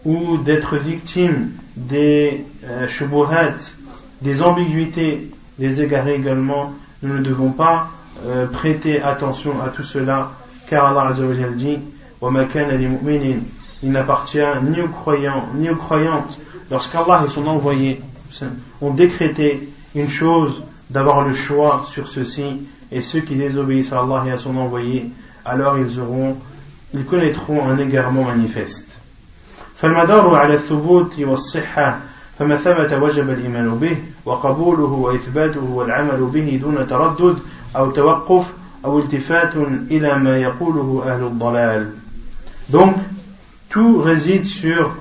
ou 0.04 0.36
d'être 0.38 0.76
victime 0.76 1.50
des 1.76 2.44
euh, 2.64 2.86
des 4.22 4.42
ambiguïtés 4.42 5.30
des 5.58 5.82
égarés 5.82 6.14
également. 6.14 6.72
Nous 7.02 7.14
ne 7.14 7.22
devons 7.22 7.50
pas 7.50 7.88
euh, 8.25 8.47
prêter 8.47 9.01
attention 9.01 9.61
à 9.63 9.69
tout 9.69 9.83
cela, 9.83 10.31
car 10.69 10.87
Allah 10.87 11.09
Azzawajal 11.09 11.55
dit 11.55 11.79
il 13.83 13.91
n'appartient 13.91 14.39
ni 14.63 14.81
aux 14.81 14.87
croyants 14.87 15.45
ni 15.53 15.69
aux 15.69 15.75
croyantes 15.75 16.39
lorsqu'Allah 16.71 17.23
et 17.25 17.29
son 17.29 17.45
envoyé 17.45 18.01
ont 18.81 18.91
décrété 18.91 19.69
une 19.93 20.09
chose 20.09 20.63
d'avoir 20.89 21.21
le 21.21 21.33
choix 21.33 21.85
sur 21.87 22.07
ceci 22.07 22.61
et 22.91 23.01
ceux 23.01 23.19
qui 23.19 23.35
désobéissent 23.35 23.91
à 23.91 23.99
Allah 23.99 24.23
et 24.27 24.31
à 24.31 24.37
son 24.37 24.55
envoyé 24.57 25.11
alors 25.43 25.77
ils 25.77 25.99
auront 25.99 26.37
ils 26.93 27.05
connaîtront 27.05 27.67
un 27.67 27.77
égarement 27.77 28.23
manifeste 28.23 28.87
فالمدار 29.75 30.35
على 30.35 30.53
الثبوت 30.53 31.19
والصحة 31.19 31.99
فما 32.39 32.57
ثبت 32.57 32.93
وجب 32.93 33.29
الإيمان 33.29 33.77
به 33.79 33.97
وقبوله 34.25 34.83
وإثباته 34.83 35.63
والعمل 35.63 36.25
به 36.33 36.59
دون 36.61 36.87
تردد 36.87 37.37
donc 42.68 42.96
tout 43.68 44.00
réside 44.00 44.46
sur 44.46 44.96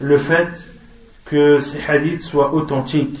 le 0.00 0.18
fait 0.18 0.68
que 1.26 1.58
ces 1.58 1.80
hadiths 1.86 2.22
soient 2.22 2.54
authentiques. 2.54 3.20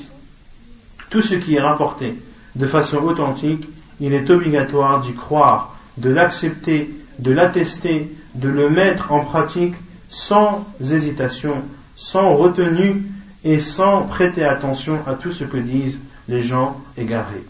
Tout 1.10 1.20
ce 1.20 1.34
qui 1.34 1.56
est 1.56 1.60
rapporté 1.60 2.14
de 2.56 2.66
façon 2.66 2.98
authentique 2.98 3.68
il 4.00 4.14
est 4.14 4.30
obligatoire 4.30 5.00
d'y 5.00 5.12
croire 5.12 5.76
de 5.98 6.08
l'accepter 6.08 6.90
de 7.18 7.32
l'attester 7.32 8.10
de 8.34 8.48
le 8.48 8.70
mettre 8.70 9.12
en 9.12 9.24
pratique 9.24 9.74
sans 10.08 10.66
hésitation 10.80 11.62
sans 11.96 12.34
retenue 12.34 13.04
et 13.44 13.60
sans 13.60 14.02
prêter 14.02 14.44
attention 14.44 15.00
à 15.06 15.14
tout 15.14 15.32
ce 15.32 15.44
que 15.44 15.56
disent 15.58 15.98
les 16.28 16.42
gens 16.42 16.80
égarés 16.96 17.44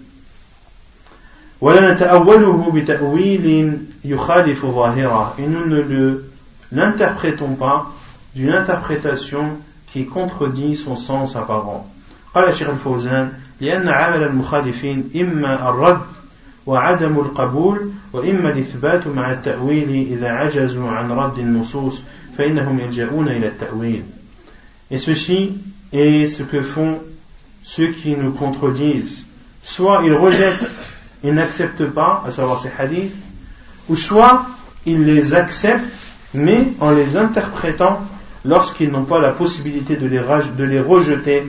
ولا 1.61 1.93
نتأوله 1.93 2.71
بتأويل 2.71 3.79
يخالف 4.05 4.67
ظاهره. 4.67 5.35
Et 5.39 5.47
nous 5.47 5.67
ne 5.67 5.81
le 5.83 6.25
pas 7.59 7.87
d'une 8.35 8.53
interprétation 8.53 9.59
qui 9.93 10.07
contredit 10.07 10.77
son 10.77 10.97
sens 10.97 11.37
apparent. 11.37 11.87
قال 12.35 12.49
الشيخ 12.49 12.69
الفوزان 12.69 13.33
لأن 13.61 13.89
عمل 13.89 14.23
المخالفين 14.23 15.11
إما 15.17 15.69
الرد 15.69 16.01
وعدم 16.67 17.19
القبول 17.19 17.91
وإما 18.13 18.51
الإثبات 18.51 19.07
مع 19.07 19.33
التأويل 19.33 20.13
إذا 20.13 20.29
عجزوا 20.29 20.91
عن 20.91 21.11
رد 21.13 21.39
النصوص 21.39 22.03
فإنهم 22.39 22.81
يلجؤون 22.81 23.29
إلى 23.29 23.47
التأويل. 23.49 24.03
Et 24.91 24.99
ceci 24.99 25.53
est 25.93 26.27
ce 26.27 26.43
que 26.43 26.63
font 26.63 26.99
ceux 27.63 27.89
qui 27.89 28.15
nous 28.15 28.33
contredisent. 28.33 29.25
Soit 29.63 30.03
ils 30.05 30.15
rejettent 30.15 30.71
ils 31.24 31.34
n'acceptent 31.34 31.86
pas, 31.86 32.24
à 32.28 32.32
savoir 32.32 32.62
ces 32.62 32.72
hadiths, 32.78 33.16
ou 33.90 33.96
soit 33.96 34.46
ils 34.86 35.04
les 35.04 35.34
acceptent, 35.34 35.84
mais 36.34 36.68
en 36.80 36.92
les 36.92 37.16
interprétant 37.16 38.02
lorsqu'ils 38.46 38.92
n'ont 38.92 39.06
pas 39.06 39.20
la 39.20 39.32
possibilité 39.32 39.96
de 39.96 40.08
les, 40.08 40.20
de 40.58 40.64
les 40.64 40.80
rejeter, 40.80 41.44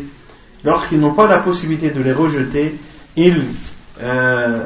lorsqu'ils 0.64 1.01
n'ont 1.01 1.14
pas 1.14 1.27
la 1.27 1.38
possibilité 1.38 1.90
de 1.90 2.03
les 2.03 2.12
rejeter, 2.12 2.77
ils, 3.16 3.42
euh, 4.03 4.64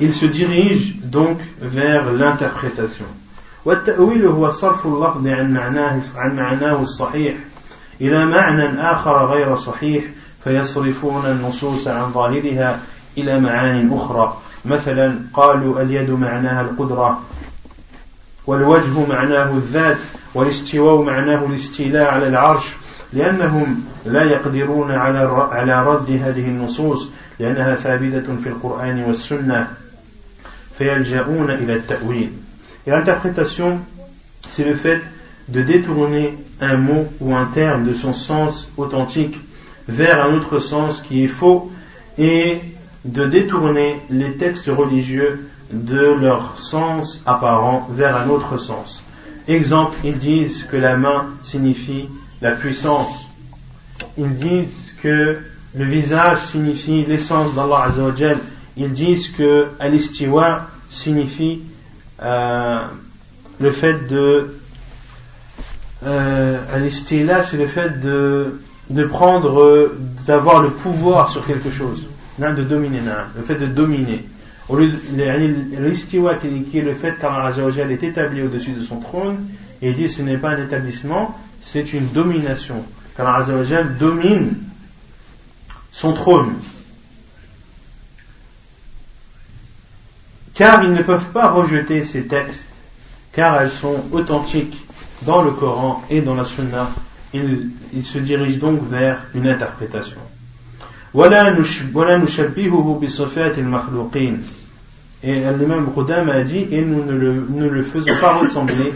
ils 0.00 0.14
se 0.14 0.26
dirigent 0.26 0.94
donc 1.02 1.38
vers 1.60 2.12
l'interprétation. 2.12 3.06
والتأويل 3.64 4.26
هو 4.26 4.50
صرف 4.50 4.86
اللفظ 4.86 5.26
عن 5.26 5.54
معناه 5.54 6.00
عن 6.16 6.36
معناه 6.36 6.82
الصحيح 6.82 7.34
إلى 8.00 8.26
معنى 8.26 8.92
آخر 8.92 9.26
غير 9.26 9.54
صحيح 9.54 10.04
فيصرفون 10.44 11.26
النصوص 11.26 11.88
عن 11.88 12.12
ظاهرها 12.12 12.80
إلى 13.17 13.39
معان 13.39 13.93
أخرى. 13.93 14.37
مثلا 14.65 15.19
قالوا 15.33 15.81
اليد 15.81 16.09
معناها 16.09 16.61
القدرة 16.61 17.21
والوجه 18.47 19.05
معناه 19.09 19.51
الذات 19.53 19.97
والاستواء 20.33 21.01
معناه 21.01 21.45
الاستيلاء 21.45 22.13
على 22.13 22.27
العرش 22.27 22.65
لأنهم 23.13 23.83
لا 24.05 24.23
يقدرون 24.23 24.91
على 24.91 25.19
على 25.51 25.85
رد 25.87 26.11
هذه 26.11 26.45
النصوص 26.45 27.09
لأنها 27.39 27.75
ثابتة 27.75 28.35
في 28.35 28.49
القرآن 28.49 29.03
والسنة 29.03 29.67
فيلجؤون 30.77 31.51
إلى 31.51 31.73
التأويل. 31.73 32.31
Et 32.87 32.91
l'interprétation, 32.91 33.79
c'est 34.47 34.63
le 34.63 34.73
fait 34.73 35.01
de 35.49 35.61
détourner 35.61 36.37
un 36.61 36.77
mot 36.77 37.07
ou 37.19 37.35
un 37.35 37.45
terme 37.45 37.85
de 37.85 37.93
son 37.93 38.13
sens 38.13 38.69
authentique 38.77 39.39
vers 39.87 40.25
un 40.25 40.33
autre 40.33 40.59
sens 40.59 41.01
qui 41.01 41.23
est 41.23 41.27
faux 41.27 41.71
et 42.17 42.61
de 43.05 43.25
détourner 43.25 44.01
les 44.09 44.35
textes 44.37 44.67
religieux 44.67 45.49
de 45.71 46.15
leur 46.19 46.59
sens 46.59 47.21
apparent 47.25 47.87
vers 47.91 48.17
un 48.17 48.29
autre 48.29 48.57
sens. 48.57 49.03
Exemple, 49.47 49.95
ils 50.03 50.17
disent 50.17 50.63
que 50.63 50.77
la 50.77 50.97
main 50.97 51.27
signifie 51.43 52.09
la 52.41 52.51
puissance. 52.51 53.25
Ils 54.17 54.35
disent 54.35 54.93
que 55.01 55.39
le 55.75 55.85
visage 55.85 56.39
signifie 56.39 57.05
l'essence 57.05 57.53
d'Allah 57.53 57.85
Azzawajal. 57.87 58.37
Ils 58.77 58.91
disent 58.91 59.29
que 59.29 59.69
al 59.79 59.93
signifie 60.89 61.61
euh, 62.21 62.79
le 63.59 63.71
fait 63.71 64.07
de 64.07 64.59
euh, 66.05 66.89
c'est 66.89 67.57
le 67.57 67.67
fait 67.67 67.99
de, 67.99 68.61
de 68.89 69.03
prendre, 69.05 69.91
d'avoir 70.25 70.61
le 70.61 70.69
pouvoir 70.69 71.29
sur 71.29 71.45
quelque 71.45 71.71
chose, 71.71 72.07
de 72.39 72.63
dominer, 72.63 73.01
le 73.35 73.43
fait 73.43 73.55
de 73.55 73.65
dominer. 73.65 74.25
Au 74.69 74.75
lieu 74.75 74.91
l'istiwa 75.79 76.35
qui 76.35 76.77
est 76.77 76.81
le 76.81 76.93
fait 76.93 77.19
qu'Allah 77.19 77.51
est 77.51 78.03
établi 78.03 78.41
au-dessus 78.41 78.71
de 78.71 78.81
son 78.81 78.99
trône, 78.99 79.47
et 79.81 79.89
il 79.89 79.95
dit 79.95 80.09
ce 80.09 80.21
n'est 80.21 80.37
pas 80.37 80.51
un 80.51 80.63
établissement, 80.63 81.37
c'est 81.61 81.93
une 81.93 82.07
domination. 82.09 82.83
Qu'Allah 83.15 83.43
domine 83.99 84.55
son 85.91 86.13
trône. 86.13 86.55
Car 90.53 90.83
ils 90.83 90.91
ne 90.91 91.01
peuvent 91.01 91.29
pas 91.29 91.49
rejeter 91.49 92.03
ces 92.03 92.27
textes, 92.27 92.67
car 93.31 93.61
elles 93.61 93.71
sont 93.71 94.03
authentiques 94.11 94.77
dans 95.23 95.41
le 95.41 95.51
Coran 95.51 96.03
et 96.09 96.21
dans 96.21 96.35
la 96.35 96.45
Sunna. 96.45 96.89
Ils, 97.33 97.69
ils 97.93 98.05
se 98.05 98.19
dirigent 98.19 98.59
donc 98.59 98.87
vers 98.89 99.25
une 99.33 99.47
interprétation. 99.47 100.19
ولا 101.13 101.49
نشبهه 102.17 102.99
بصفات 103.03 103.57
المخلوقين. 103.57 104.43
Et 105.21 105.41
l'imam 105.59 105.91
Qudam 105.93 106.29
a 106.29 106.43
dit 106.43 106.67
et 106.71 106.81
nous 106.81 107.03
ne 107.03 107.11
le, 107.11 107.45
ne 107.49 107.67
le 107.67 107.83
faisons 107.83 108.15
pas 108.21 108.35
ressembler 108.35 108.93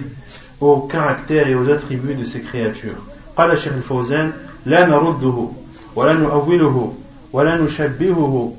aux 0.61 0.81
caractères 0.81 1.47
et 1.47 1.55
aux 1.55 1.69
attributs 1.69 2.15
de 2.15 2.23
ces 2.23 2.39
créatures. 2.39 2.95
قال 3.37 3.51
الشيخ 3.51 3.73
الفوزان 3.73 4.31
لا 4.65 4.85
نرده 4.85 5.47
ولا 5.95 6.13
نؤوله 6.13 6.93
ولا 7.33 7.57
نشبهه 7.57 8.53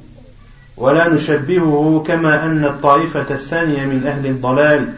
ولا 0.77 1.09
نشبهه 1.09 2.05
كما 2.07 2.45
أن 2.45 2.65
الطائفة 2.65 3.35
الثانية 3.35 3.85
من 3.87 4.07
أهل 4.07 4.27
الضلال 4.27 4.93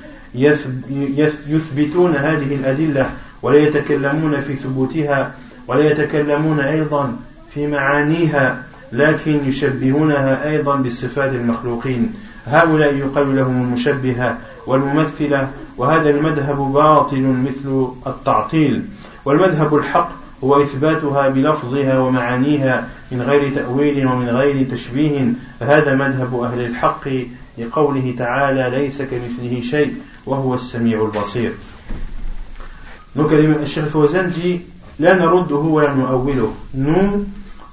يثبتون 1.48 2.16
هذه 2.16 2.54
الأدلة 2.54 3.10
ولا 3.42 3.58
يتكلمون 3.58 4.40
في 4.40 4.56
ثبوتها 4.56 5.34
ولا 5.68 5.90
يتكلمون 5.90 6.60
أيضا 6.60 7.16
في 7.56 7.66
معانيها 7.66 8.62
لكن 8.92 9.48
يشبهونها 9.48 10.48
أيضا 10.48 10.76
بالصفات 10.76 11.32
المخلوقين. 11.32 12.12
هؤلاء 12.46 12.94
يقال 12.94 13.36
لهم 13.36 13.62
المشبهة 13.62 14.38
والممثلة 14.66 15.48
وهذا 15.76 16.10
المذهب 16.10 16.56
باطل 16.56 17.22
مثل 17.22 17.88
التعطيل. 18.06 18.82
والمذهب 19.24 19.74
الحق 19.74 20.08
هو 20.44 20.62
إثباتها 20.62 21.28
بلفظها 21.28 21.98
ومعانيها 21.98 22.88
من 23.12 23.22
غير 23.22 23.50
تأويل 23.54 24.06
ومن 24.06 24.28
غير 24.28 24.66
تشبيه. 24.70 25.32
هذا 25.60 25.94
مذهب 25.94 26.40
أهل 26.40 26.60
الحق 26.60 27.08
لقوله 27.58 28.14
تعالى 28.18 28.78
ليس 28.78 29.02
كمثله 29.02 29.60
شيء 29.60 29.94
وهو 30.26 30.54
السميع 30.54 31.04
البصير. 31.04 31.52
Donc 33.16 33.30
Cheikh 33.64 33.88
Fawzan 33.88 34.28
dit 34.28 34.60
La 34.98 35.14
narudduhu 35.14 35.74
wa 35.74 35.88
nu'awwiluh. 35.88 36.52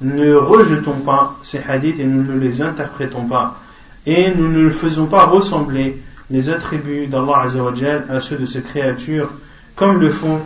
Ne 0.03 0.35
rejetons 0.35 0.99
pas 0.99 1.35
ces 1.43 1.59
hadiths 1.59 1.99
et 1.99 2.03
nous 2.03 2.23
ne 2.23 2.37
les 2.37 2.61
interprétons 2.61 3.25
pas. 3.25 3.59
Et 4.05 4.33
nous 4.35 4.49
ne 4.49 4.69
faisons 4.69 5.05
pas 5.05 5.25
ressembler 5.25 6.01
les 6.29 6.49
attributs 6.49 7.07
d'Allah 7.07 7.45
à 8.09 8.19
ceux 8.19 8.37
de 8.37 8.45
ces 8.45 8.61
créatures 8.61 9.29
comme 9.75 9.99
le 9.99 10.11
font 10.11 10.41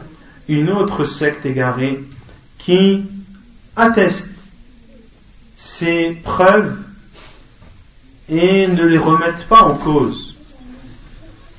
une 0.48 0.70
autre 0.70 1.04
secte 1.04 1.46
égarée 1.46 2.04
qui 2.60 3.04
atteste 3.76 4.30
ces 5.58 6.18
preuves 6.24 6.78
et 8.30 8.68
ne 8.68 8.84
les 8.84 8.98
remettent 8.98 9.48
pas 9.48 9.64
en 9.64 9.76
cause, 9.76 10.36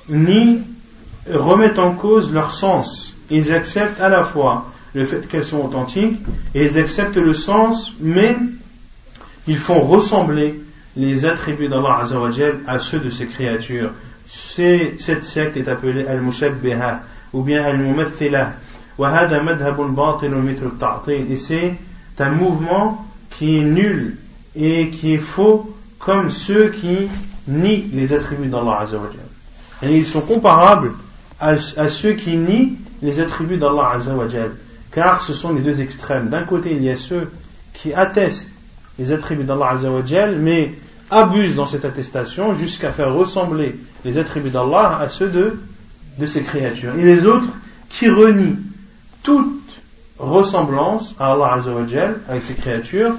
ni 0.08 0.60
remettent 1.28 1.78
en 1.78 1.92
cause 1.92 2.32
leur 2.32 2.52
sens. 2.52 3.14
Ils 3.30 3.52
acceptent 3.52 4.00
à 4.00 4.08
la 4.08 4.24
fois 4.24 4.66
le 4.94 5.04
fait 5.04 5.26
qu'elles 5.28 5.44
sont 5.44 5.64
authentiques 5.64 6.18
et 6.54 6.64
ils 6.64 6.78
acceptent 6.78 7.16
le 7.16 7.34
sens, 7.34 7.92
mais 8.00 8.36
ils 9.46 9.58
font 9.58 9.80
ressembler 9.80 10.60
les 10.96 11.24
attributs 11.24 11.68
d'Allah 11.68 12.04
à 12.66 12.78
ceux 12.78 12.98
de 12.98 13.10
ses 13.10 13.26
créatures. 13.26 13.92
Cette 14.26 15.24
secte 15.24 15.56
est 15.56 15.68
appelée 15.68 16.06
Al-Mushabbiha 16.06 17.02
ou 17.32 17.42
bien 17.42 17.64
Al-Mumathila 17.64 18.54
et 19.00 21.36
c'est 21.36 21.76
un 22.18 22.30
mouvement 22.30 23.06
qui 23.30 23.58
est 23.58 23.62
nul 23.62 24.16
et 24.56 24.90
qui 24.90 25.14
est 25.14 25.18
faux 25.18 25.72
comme 26.00 26.30
ceux 26.30 26.70
qui 26.70 27.08
nient 27.46 27.84
les 27.92 28.12
attributs 28.12 28.48
d'Allah. 28.48 28.86
Et 29.82 29.96
ils 29.96 30.06
sont 30.06 30.20
comparables 30.20 30.94
à, 31.38 31.56
ceux 31.56 32.14
qui 32.14 32.36
nient 32.36 32.76
les 33.00 33.20
attributs 33.20 33.58
d'Allah 33.58 33.92
Azzawajal. 33.94 34.50
Car 34.92 35.22
ce 35.22 35.34
sont 35.34 35.52
les 35.52 35.60
deux 35.60 35.80
extrêmes. 35.80 36.28
D'un 36.28 36.44
côté, 36.44 36.72
il 36.72 36.82
y 36.82 36.90
a 36.90 36.96
ceux 36.96 37.30
qui 37.74 37.92
attestent 37.92 38.48
les 38.98 39.12
attributs 39.12 39.44
d'Allah 39.44 39.70
Azzawajal, 39.70 40.36
mais 40.38 40.74
abusent 41.10 41.54
dans 41.54 41.66
cette 41.66 41.84
attestation 41.84 42.54
jusqu'à 42.54 42.90
faire 42.90 43.14
ressembler 43.14 43.78
les 44.04 44.18
attributs 44.18 44.50
d'Allah 44.50 44.98
à 45.00 45.08
ceux 45.08 45.28
de, 45.28 45.58
de 46.18 46.26
ses 46.26 46.42
créatures. 46.42 46.94
Et 46.96 47.02
les 47.02 47.26
autres 47.26 47.48
qui 47.88 48.08
renient 48.08 48.58
toute 49.22 49.62
ressemblance 50.18 51.14
à 51.18 51.32
Allah 51.32 51.54
Azzawajal 51.54 52.16
avec 52.28 52.42
ses 52.42 52.54
créatures 52.54 53.14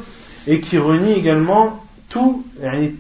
et 0.48 0.60
qui 0.60 0.78
renie 0.78 1.14
également 1.14 1.84
tout, 2.10 2.44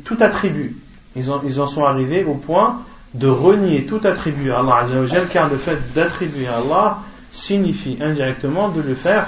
tout 0.05 0.17
attribut. 0.19 0.77
Ils 1.15 1.31
en, 1.31 1.41
ils 1.45 1.59
en 1.59 1.67
sont 1.67 1.83
arrivés 1.83 2.23
au 2.23 2.35
point 2.35 2.81
de 3.13 3.27
renier 3.27 3.85
tout 3.85 3.99
attribut 4.03 4.51
à 4.51 4.59
Allah 4.59 4.77
Azzawajal 4.83 5.27
car 5.27 5.49
le 5.49 5.57
fait 5.57 5.77
d'attribuer 5.93 6.47
à 6.47 6.57
Allah 6.57 6.99
signifie 7.31 7.97
indirectement 8.01 8.69
de 8.69 8.81
le 8.81 8.95
faire 8.95 9.27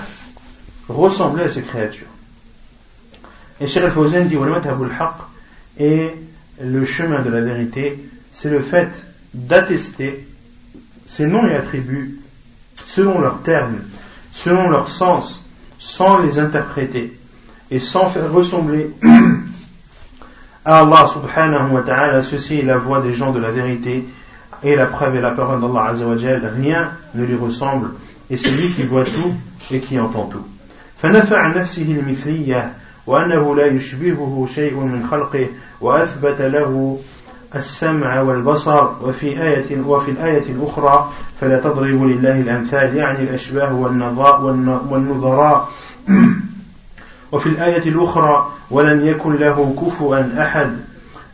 ressembler 0.90 1.44
à 1.46 1.50
ses 1.50 1.62
créatures. 1.62 2.08
Et 3.60 3.66
al-Fawzan 3.78 4.26
dit 4.26 4.38
et 5.78 6.12
le 6.60 6.86
chemin 6.86 7.22
de 7.22 7.30
la 7.30 7.42
vérité, 7.42 8.04
c'est 8.32 8.50
le 8.50 8.60
fait 8.60 8.90
d'attester 9.34 10.28
ces 11.08 11.28
noms 11.28 11.48
et 11.48 11.56
attributs 11.56 12.20
selon 12.86 13.20
leurs 13.20 13.42
termes, 13.42 13.78
selon 14.32 14.70
leur 14.70 14.88
sens, 14.88 15.44
sans 15.80 16.20
les 16.20 16.40
interpréter 16.40 17.18
et 17.70 17.80
sans 17.80 18.08
faire 18.08 18.32
ressembler 18.32 18.90
à 20.66 20.80
Allah 20.80 21.08
subhanahu 21.08 21.72
wa 21.72 21.82
ta'ala. 21.82 22.22
Ceci 22.22 22.60
est 22.60 22.66
la 22.66 22.78
voix 22.78 23.02
des 23.02 23.14
gens 23.14 23.32
de 23.32 23.40
la 23.40 23.52
vérité 23.52 24.06
et 24.63 24.77
la 24.77 24.87
preuve 24.87 25.17
et 25.17 25.21
la 25.21 25.33
parole 25.33 25.61
d'Allah 25.61 25.91
azawajal. 25.91 26.53
Rien 26.57 26.91
ne 27.15 27.25
lui 27.25 27.37
ressemble 27.37 27.91
et 28.31 28.37
c'est 28.37 28.51
lui 28.51 28.69
qui 28.69 28.85
voit 28.85 29.05
tout 29.05 29.35
et 29.71 29.81
qui 29.81 29.99
entend 29.99 30.27
tout. 30.27 30.45
فنفع 30.97 31.39
عن 31.39 31.59
نفسه 31.59 31.83
المثلية 32.01 32.73
وأنه 33.07 33.57
لا 33.57 33.67
يشبهه 33.67 34.47
شيء 34.55 34.75
من 34.75 35.07
خلقه 35.11 35.49
وأثبت 35.81 36.41
له 36.41 36.99
السمع 37.55 38.21
والبصر 38.21 38.89
وفي 39.03 39.43
آية 39.43 39.81
وفي 39.87 40.11
الآية 40.11 40.49
الأخرى 40.49 41.13
فلا 41.41 41.61
تضربوا 41.61 42.07
لله 42.07 42.41
الأمثال 42.41 42.97
يعني 42.97 43.23
الأشباه 43.23 43.75
والنظراء 44.91 45.69
وفي 47.33 47.47
الآية 47.47 47.89
الأخرى 47.89 48.51
ولم 48.71 49.07
يكن 49.07 49.35
له 49.37 49.75
كفوا 49.81 50.43
أحد 50.43 50.77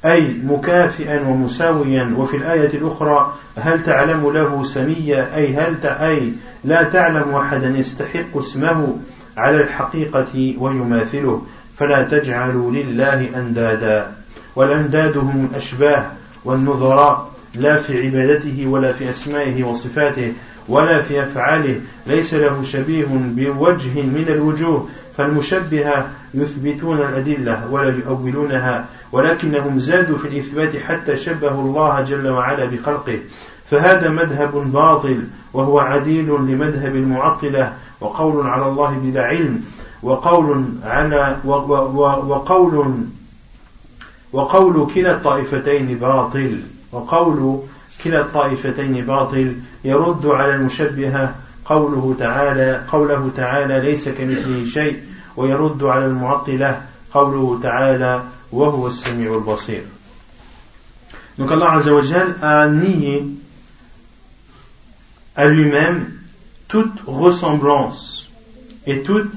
أي 0.05 0.33
مكافئا 0.43 1.21
ومساويا. 1.27 2.13
وفي 2.17 2.37
الآية 2.37 2.73
الأخرى 2.73 3.33
هل 3.57 3.83
تعلم 3.83 4.31
له 4.33 4.63
سميا؟ 4.63 5.35
أي 5.35 5.55
هل 5.55 5.75
أي 5.85 6.33
لا 6.63 6.83
تعلم 6.83 7.35
أحدا 7.35 7.69
يستحق 7.69 8.37
اسمه 8.37 8.95
على 9.37 9.57
الحقيقة 9.61 10.55
ويماثله. 10.59 11.41
فلا 11.77 12.03
تجعلوا 12.03 12.71
لله 12.71 13.29
أندادا. 13.35 14.11
والأنداد 14.55 15.17
هم 15.17 15.49
الأشباه 15.51 16.05
والنظراء 16.45 17.31
لا 17.55 17.77
في 17.77 18.05
عبادته 18.05 18.67
ولا 18.67 18.91
في 18.91 19.09
أسمائه 19.09 19.63
وصفاته. 19.63 20.33
ولا 20.68 21.01
في 21.01 21.24
أفعاله 21.24 21.82
ليس 22.07 22.34
له 22.34 22.63
شبيه 22.63 23.05
بوجه 23.11 24.01
من 24.01 24.26
الوجوه 24.30 24.88
فالمشبهة 25.18 26.09
يثبتون 26.34 26.97
الأدلة 26.97 27.68
ولا 27.72 27.95
يؤولونها 27.95 28.86
ولكنهم 29.11 29.80
زادوا 29.80 30.18
في 30.18 30.28
الإثبات 30.28 30.76
حتى 30.76 31.18
شبهوا 31.18 31.63
الله 31.63 32.01
جل 32.01 32.28
وعلا 32.28 32.65
بخلقه. 32.65 33.20
فهذا 33.72 34.09
مذهب 34.09 34.72
باطل 34.72 35.24
وهو 35.53 35.80
عديل 35.80 36.26
لمذهب 36.26 36.95
المعطلة 36.95 37.74
وقول 38.01 38.47
على 38.47 38.65
الله 38.68 38.99
بلا 39.03 39.24
علم 39.24 39.63
وقول 40.03 40.65
على 40.84 41.38
وقول 41.45 42.93
وقول 44.34 44.88
كلا 44.95 45.11
الطائفتين 45.11 45.97
باطل 45.97 46.59
وقول 46.91 47.59
كلا 48.03 48.21
الطائفتين 48.21 49.05
باطل 49.05 49.55
يرد 49.83 50.25
على 50.25 50.55
المشبهة 50.55 51.35
قوله 51.65 52.15
تعالى 52.19 52.83
قوله 52.87 53.31
تعالى 53.35 53.79
ليس 53.79 54.09
كمثله 54.09 54.65
شيء 54.65 54.99
ويرد 55.37 55.83
على 55.83 56.05
المعطلة 56.05 56.81
قوله 57.13 57.59
تعالى 57.63 58.23
وهو 58.51 58.87
السميع 58.87 59.35
البصير 59.35 59.81
Donc 61.37 61.51
Allah 61.51 61.73
Azzawajal 61.73 62.35
a 62.41 62.67
nié 62.67 63.23
à 65.35 65.45
lui-même 65.45 66.13
toute 66.67 66.99
ressemblance 67.05 68.31
et 68.87 69.03
tout, 69.03 69.29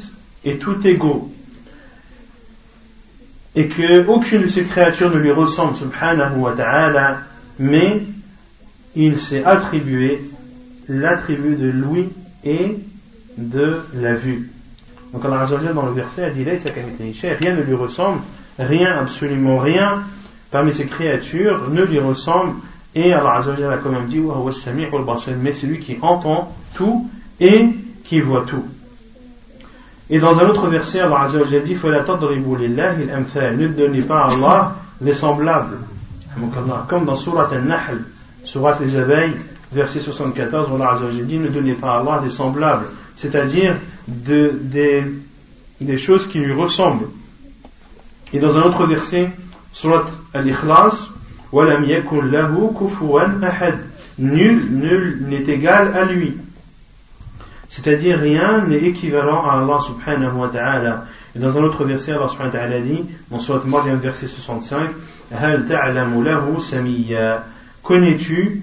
et 0.44 0.56
tout 0.56 0.86
égaux. 0.86 1.30
Et 3.54 3.68
que 3.68 4.06
aucune 4.06 4.42
de 4.42 4.46
ces 4.46 4.64
créatures 4.64 5.11
ne 5.11 5.18
lui 5.18 5.30
ressemble, 5.30 5.76
subhanahu 5.76 6.38
wa 6.38 6.52
ta'ala, 6.52 7.18
mais 7.58 8.02
il 8.95 9.18
s'est 9.18 9.45
attribué 9.45 10.22
l'attribut 10.88 11.57
de 11.57 11.70
l'ouïe 11.70 12.09
et 12.45 12.78
de 13.38 13.80
la 13.95 14.14
vue. 14.14 14.51
Donc 15.12 15.24
Allah 15.24 15.41
Azzawajal 15.41 15.74
dans 15.74 15.86
le 15.86 15.93
verset 15.93 16.24
a 16.24 16.30
dit 16.30 16.45
rien 16.45 17.55
ne 17.55 17.62
lui 17.62 17.74
ressemble, 17.74 18.20
rien, 18.59 18.99
absolument 18.99 19.59
rien 19.59 20.03
parmi 20.51 20.72
ces 20.72 20.86
créatures 20.86 21.68
ne 21.70 21.82
lui 21.82 21.99
ressemble 21.99 22.55
et 22.95 23.12
Allah 23.12 23.36
Azzawajal 23.36 23.72
a 23.72 23.76
quand 23.78 23.91
même 23.91 24.07
dit 24.07 24.20
mais 25.41 25.53
c'est 25.53 25.66
lui 25.66 25.78
qui 25.78 25.99
entend 26.03 26.55
tout 26.74 27.09
et 27.41 27.68
qui 28.05 28.20
voit 28.20 28.45
tout. 28.47 28.64
Et 30.12 30.18
dans 30.18 30.36
un 30.38 30.49
autre 30.49 30.66
verset, 30.66 31.01
Allah 31.01 31.20
Azzawajal 31.22 31.62
dit 31.62 31.74
Ne 31.74 33.68
donnez 33.68 34.03
pas 34.03 34.24
à 34.24 34.32
Allah 34.32 34.74
les 35.01 35.14
semblables. 35.14 35.78
Comme 36.88 37.05
dans 37.05 37.16
Surat 37.16 37.49
Al-Nahl, 37.53 38.05
Surat 38.43 38.78
les 38.80 38.95
abeilles, 38.97 39.34
verset 39.72 39.99
74, 39.99 40.70
Allah 40.74 40.91
Azzawajal 40.91 41.26
dit 41.26 41.38
Ne 41.38 41.47
donnez 41.47 41.74
pas 41.74 41.95
à 41.95 41.99
Allah 41.99 42.22
des 42.24 42.30
semblables, 42.30 42.86
c'est-à-dire 43.16 43.76
de, 44.07 44.51
des, 44.61 45.03
des 45.82 45.97
choses 45.97 46.28
qui 46.28 46.39
lui 46.39 46.53
ressemblent. 46.53 47.07
Et 48.34 48.39
dans 48.39 48.55
un 48.55 48.61
autre 48.61 48.86
verset, 48.86 49.30
Surat 49.74 50.05
Al-Ikhlas, 50.34 51.09
وَلَمْ 51.51 51.86
يَكُنْ 51.86 52.32
لَهُ 52.32 52.74
كُفُوًا 52.80 53.39
أَحَدٍ 53.43 53.78
Nul, 54.18 54.57
nul 54.72 55.18
n'est 55.28 55.43
égal 55.43 55.93
à 55.95 56.05
lui. 56.05 56.38
C'est-à-dire 57.70 58.20
rien 58.20 58.66
n'est 58.66 58.82
équivalent 58.82 59.45
à 59.45 59.59
Allah 59.59 59.80
subhanahu 59.80 60.36
wa 60.36 60.47
ta'ala. 60.47 61.05
Et 61.36 61.39
dans 61.39 61.57
un 61.57 61.63
autre 61.63 61.84
verset, 61.84 62.13
Allah 62.13 62.30
subhanahu 62.30 62.53
wa 62.53 62.59
ta'ala 62.59 62.80
dit, 62.82 63.03
dans 63.30 63.39
Surat 63.39 63.61
Maryam 63.66 63.97
verset 63.97 64.28
65, 64.28 64.89
هَلْ 65.34 65.66
تَعْلَمُ 65.68 66.24
لَهُ 66.24 66.59
سَمِيًّا 66.59 67.43
Connais-tu 67.83 68.62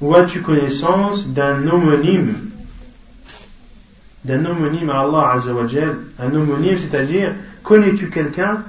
ou 0.00 0.14
as-tu 0.14 0.40
connaissance 0.42 1.28
d'un 1.28 1.66
homonyme? 1.68 2.50
D'un 4.24 4.44
homonyme 4.44 4.90
à 4.90 5.00
Allah 5.00 5.32
Azzawajal, 5.34 5.96
un 6.18 6.34
homonyme, 6.34 6.78
c'est-à-dire, 6.78 7.32
connais-tu 7.62 8.10
quelqu'un 8.10 8.62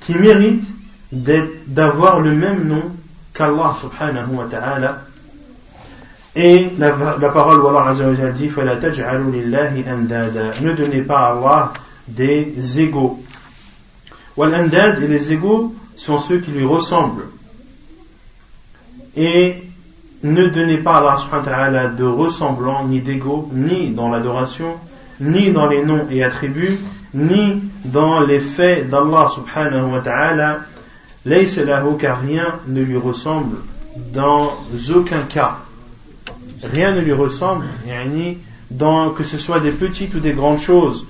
qui 0.00 0.14
mérite 0.14 0.64
d'avoir 1.12 2.20
le 2.20 2.32
même 2.32 2.66
nom 2.66 2.82
qu'Allah 3.32 3.74
subhanahu 3.80 4.34
wa 4.34 4.44
ta'ala? 4.50 5.02
Et 6.36 6.68
la, 6.78 6.90
parole 6.90 7.60
où 7.60 7.68
Allah 7.68 7.90
Azzawajal 7.90 8.34
dit 8.34 8.50
Ne 10.62 10.72
donnez 10.72 11.02
pas 11.02 11.18
à 11.18 11.32
Allah 11.32 11.72
des 12.08 12.80
égaux. 12.80 13.22
Et 14.36 15.06
les 15.06 15.32
égaux 15.32 15.74
sont 15.96 16.18
ceux 16.18 16.38
qui 16.38 16.50
lui 16.50 16.64
ressemblent. 16.64 17.26
Et 19.16 19.62
ne 20.22 20.46
donnez 20.46 20.78
pas 20.78 20.98
à 20.98 21.64
Allah 21.64 21.88
de 21.88 22.04
ressemblants 22.04 22.86
ni 22.86 23.00
d'égaux, 23.00 23.50
ni 23.52 23.90
dans 23.90 24.08
l'adoration, 24.08 24.74
ni 25.20 25.52
dans 25.52 25.66
les 25.66 25.84
noms 25.84 26.06
et 26.10 26.24
attributs, 26.24 26.78
ni 27.12 27.62
dans 27.84 28.20
les 28.20 28.40
faits 28.40 28.88
d'Allah 28.88 29.28
subhanahu 29.28 29.92
wa 29.92 30.00
ta'ala, 30.00 30.60
car 31.98 32.20
rien 32.20 32.60
ne 32.66 32.82
lui 32.82 32.96
ressemble 32.96 33.56
dans 34.12 34.52
aucun 34.94 35.22
cas. 35.22 35.58
Rien 36.62 36.92
ne 36.92 37.00
lui 37.00 37.12
ressemble, 37.12 37.66
dans, 38.70 39.10
que 39.10 39.24
ce 39.24 39.38
soit 39.38 39.60
des 39.60 39.70
petites 39.70 40.14
ou 40.14 40.20
des 40.20 40.32
grandes 40.32 40.58
choses. 40.60 41.06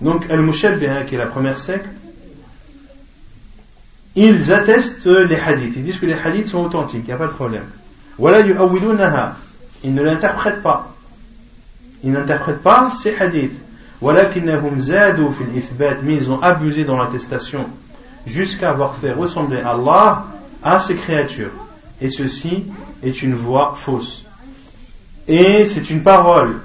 Donc, 0.00 0.26
al-mushabbiha, 0.30 1.02
qui 1.02 1.14
est 1.14 1.18
la 1.18 1.26
première 1.26 1.58
secte, 1.58 1.88
ils 4.17 4.53
attestent 4.53 5.05
les 5.05 5.39
hadiths. 5.39 5.75
Ils 5.75 5.83
disent 5.83 5.99
que 5.99 6.05
les 6.05 6.13
hadiths 6.13 6.47
sont 6.47 6.65
authentiques, 6.65 7.03
il 7.03 7.07
n'y 7.07 7.13
a 7.13 7.17
pas 7.17 7.27
de 7.27 7.31
problème. 7.31 7.65
Ils 9.83 9.93
ne 9.93 10.01
l'interprètent 10.01 10.61
pas. 10.61 10.93
Ils 12.03 12.11
n'interprètent 12.11 12.61
pas 12.61 12.91
ces 12.91 13.15
hadiths. 13.15 13.59
ولكنهم 14.03 14.79
زادوا 14.79 15.31
في 15.31 15.43
الإثبات 15.43 16.03
mais 16.03 16.15
ils 16.15 16.29
ont 16.29 16.41
abusé 16.41 16.83
dans 16.83 16.97
l'attestation 16.97 17.69
jusqu'à 18.27 18.71
avoir 18.71 18.97
fait 18.97 19.13
ressembler 19.13 19.61
Allah 19.61 20.25
à 20.61 20.81
ses 20.81 20.95
créatures 20.95 21.53
et 22.01 22.09
ceci 22.09 22.65
est 23.01 23.23
une 23.23 23.35
voix 23.35 23.75
fausse 23.77 24.25
et 25.27 25.65
c'est 25.65 25.89
une 25.89 26.03
parole 26.03 26.59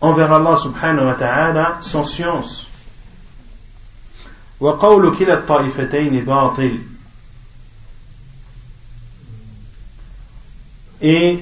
envers 0.00 0.32
Allah 0.32 0.56
subhanahu 0.56 1.06
wa 1.08 1.14
ta'ala 1.14 1.76
sans 1.82 2.04
science 2.04 2.66
وقول 4.60 5.16
كلا 5.16 5.34
الطائفتين 5.34 6.24
باطل 6.24 6.78
et 11.03 11.39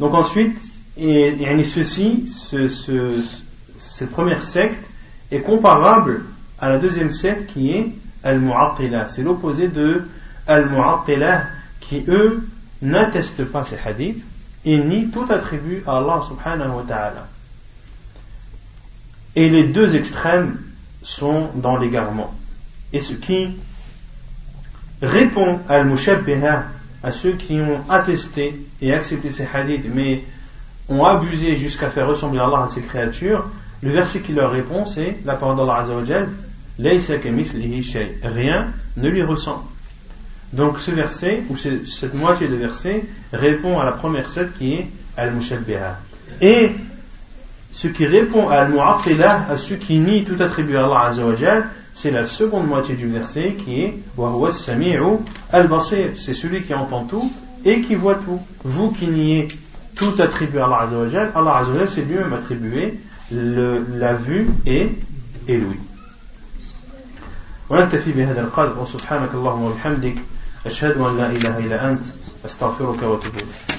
donc 0.00 0.14
ensuite 0.14 0.56
et, 0.96 1.42
et 1.42 1.64
ceci 1.64 2.26
ce, 2.26 2.68
cette 3.78 4.10
première 4.10 4.42
secte 4.42 4.84
est 5.30 5.40
comparable 5.40 6.24
à 6.58 6.68
la 6.70 6.78
deuxième 6.78 7.10
secte 7.10 7.52
qui 7.52 7.70
est 7.72 7.92
Al-Mu'attila 8.22 9.08
c'est 9.08 9.22
l'opposé 9.22 9.68
de 9.68 10.02
Al-Mu'attila 10.46 11.42
qui 11.80 12.04
eux 12.08 12.48
n'attestent 12.82 13.44
pas 13.44 13.64
ces 13.64 13.76
hadiths 13.84 14.24
et 14.64 14.78
nient 14.78 15.10
tout 15.10 15.26
attribut 15.28 15.82
à 15.86 15.98
Allah 15.98 16.22
subhanahu 16.26 16.76
wa 16.76 16.84
ta'ala. 16.86 17.26
Et 19.36 19.48
les 19.48 19.64
deux 19.64 19.96
extrêmes 19.96 20.58
sont 21.02 21.50
dans 21.54 21.76
l'égarement. 21.76 22.32
Et 22.92 23.00
ce 23.00 23.12
qui 23.12 23.56
répond 25.02 25.60
Al-Mushabbiha, 25.68 26.64
à 27.02 27.12
ceux 27.12 27.32
qui 27.32 27.54
ont 27.54 27.80
attesté 27.90 28.66
et 28.80 28.92
accepté 28.92 29.30
ces 29.30 29.46
hadiths, 29.52 29.86
mais 29.92 30.24
ont 30.88 31.04
abusé 31.04 31.56
jusqu'à 31.56 31.90
faire 31.90 32.08
ressembler 32.08 32.40
Allah 32.40 32.64
à 32.64 32.68
ses 32.68 32.80
créatures, 32.80 33.46
le 33.82 33.90
verset 33.90 34.20
qui 34.20 34.32
leur 34.32 34.50
répond, 34.50 34.84
c'est 34.84 35.18
la 35.24 35.34
parole 35.34 35.56
d'Allah 35.56 35.80
Azzawajal, 35.80 36.28
Rien 38.22 38.66
ne 38.96 39.08
lui 39.08 39.22
ressemble. 39.22 39.64
Donc 40.52 40.80
ce 40.80 40.90
verset, 40.90 41.42
ou 41.50 41.56
cette 41.56 42.14
moitié 42.14 42.48
de 42.48 42.56
verset, 42.56 43.04
répond 43.32 43.78
à 43.78 43.84
la 43.84 43.92
première 43.92 44.28
secte 44.28 44.56
qui 44.58 44.74
est 44.74 44.86
Al-Mushabbiha. 45.16 45.98
Et 46.40 46.70
ce 47.73 47.87
qui 47.87 48.05
répond 48.05 48.49
à 48.49 48.57
Al-Mu'attila, 48.61 49.45
à 49.49 49.57
ceux 49.57 49.75
qui 49.75 49.99
nient 49.99 50.23
tout 50.23 50.41
attribut 50.41 50.75
à 50.77 50.85
Allah 50.85 51.01
Azzawajal, 51.09 51.69
c'est 51.93 52.11
la 52.11 52.25
seconde 52.25 52.67
moitié 52.67 52.95
du 52.95 53.07
verset 53.07 53.55
qui 53.63 53.81
est 53.81 53.93
Wa 54.17 54.51
samiu 54.51 55.19
al-Basir. 55.51 56.11
C'est 56.15 56.33
celui 56.33 56.61
qui 56.63 56.73
entend 56.73 57.03
tout 57.05 57.31
et 57.65 57.81
qui 57.81 57.95
voit 57.95 58.15
tout. 58.15 58.39
Vous 58.63 58.91
qui 58.91 59.07
niez 59.07 59.47
tout 59.95 60.13
attribué 60.19 60.59
à 60.61 60.65
Allah 60.65 60.79
Azzawajal, 60.87 61.31
Allah 61.35 61.57
Azzawajal 61.57 61.89
s'est 61.89 62.01
lui-même 62.01 62.33
attribué 62.33 62.99
le, 63.31 63.85
la 63.97 64.13
vue 64.13 64.47
et, 64.65 64.89
et 65.47 65.57
l'ouïe. 65.57 65.79
ونكتفي 67.69 68.11
بهذا 68.11 68.41
القدر 68.41 68.79
وسبحانك 68.79 69.29
اللهم 69.33 69.63
وبحمدك 69.63 70.15
أشهد 70.65 70.97
أن 70.97 71.17
لا 71.17 71.31
إله 71.31 71.57
إلا 71.57 71.91
أنت 71.91 72.01
أستغفرك 72.45 73.03
وأتوب 73.03 73.33
إليك 73.35 73.72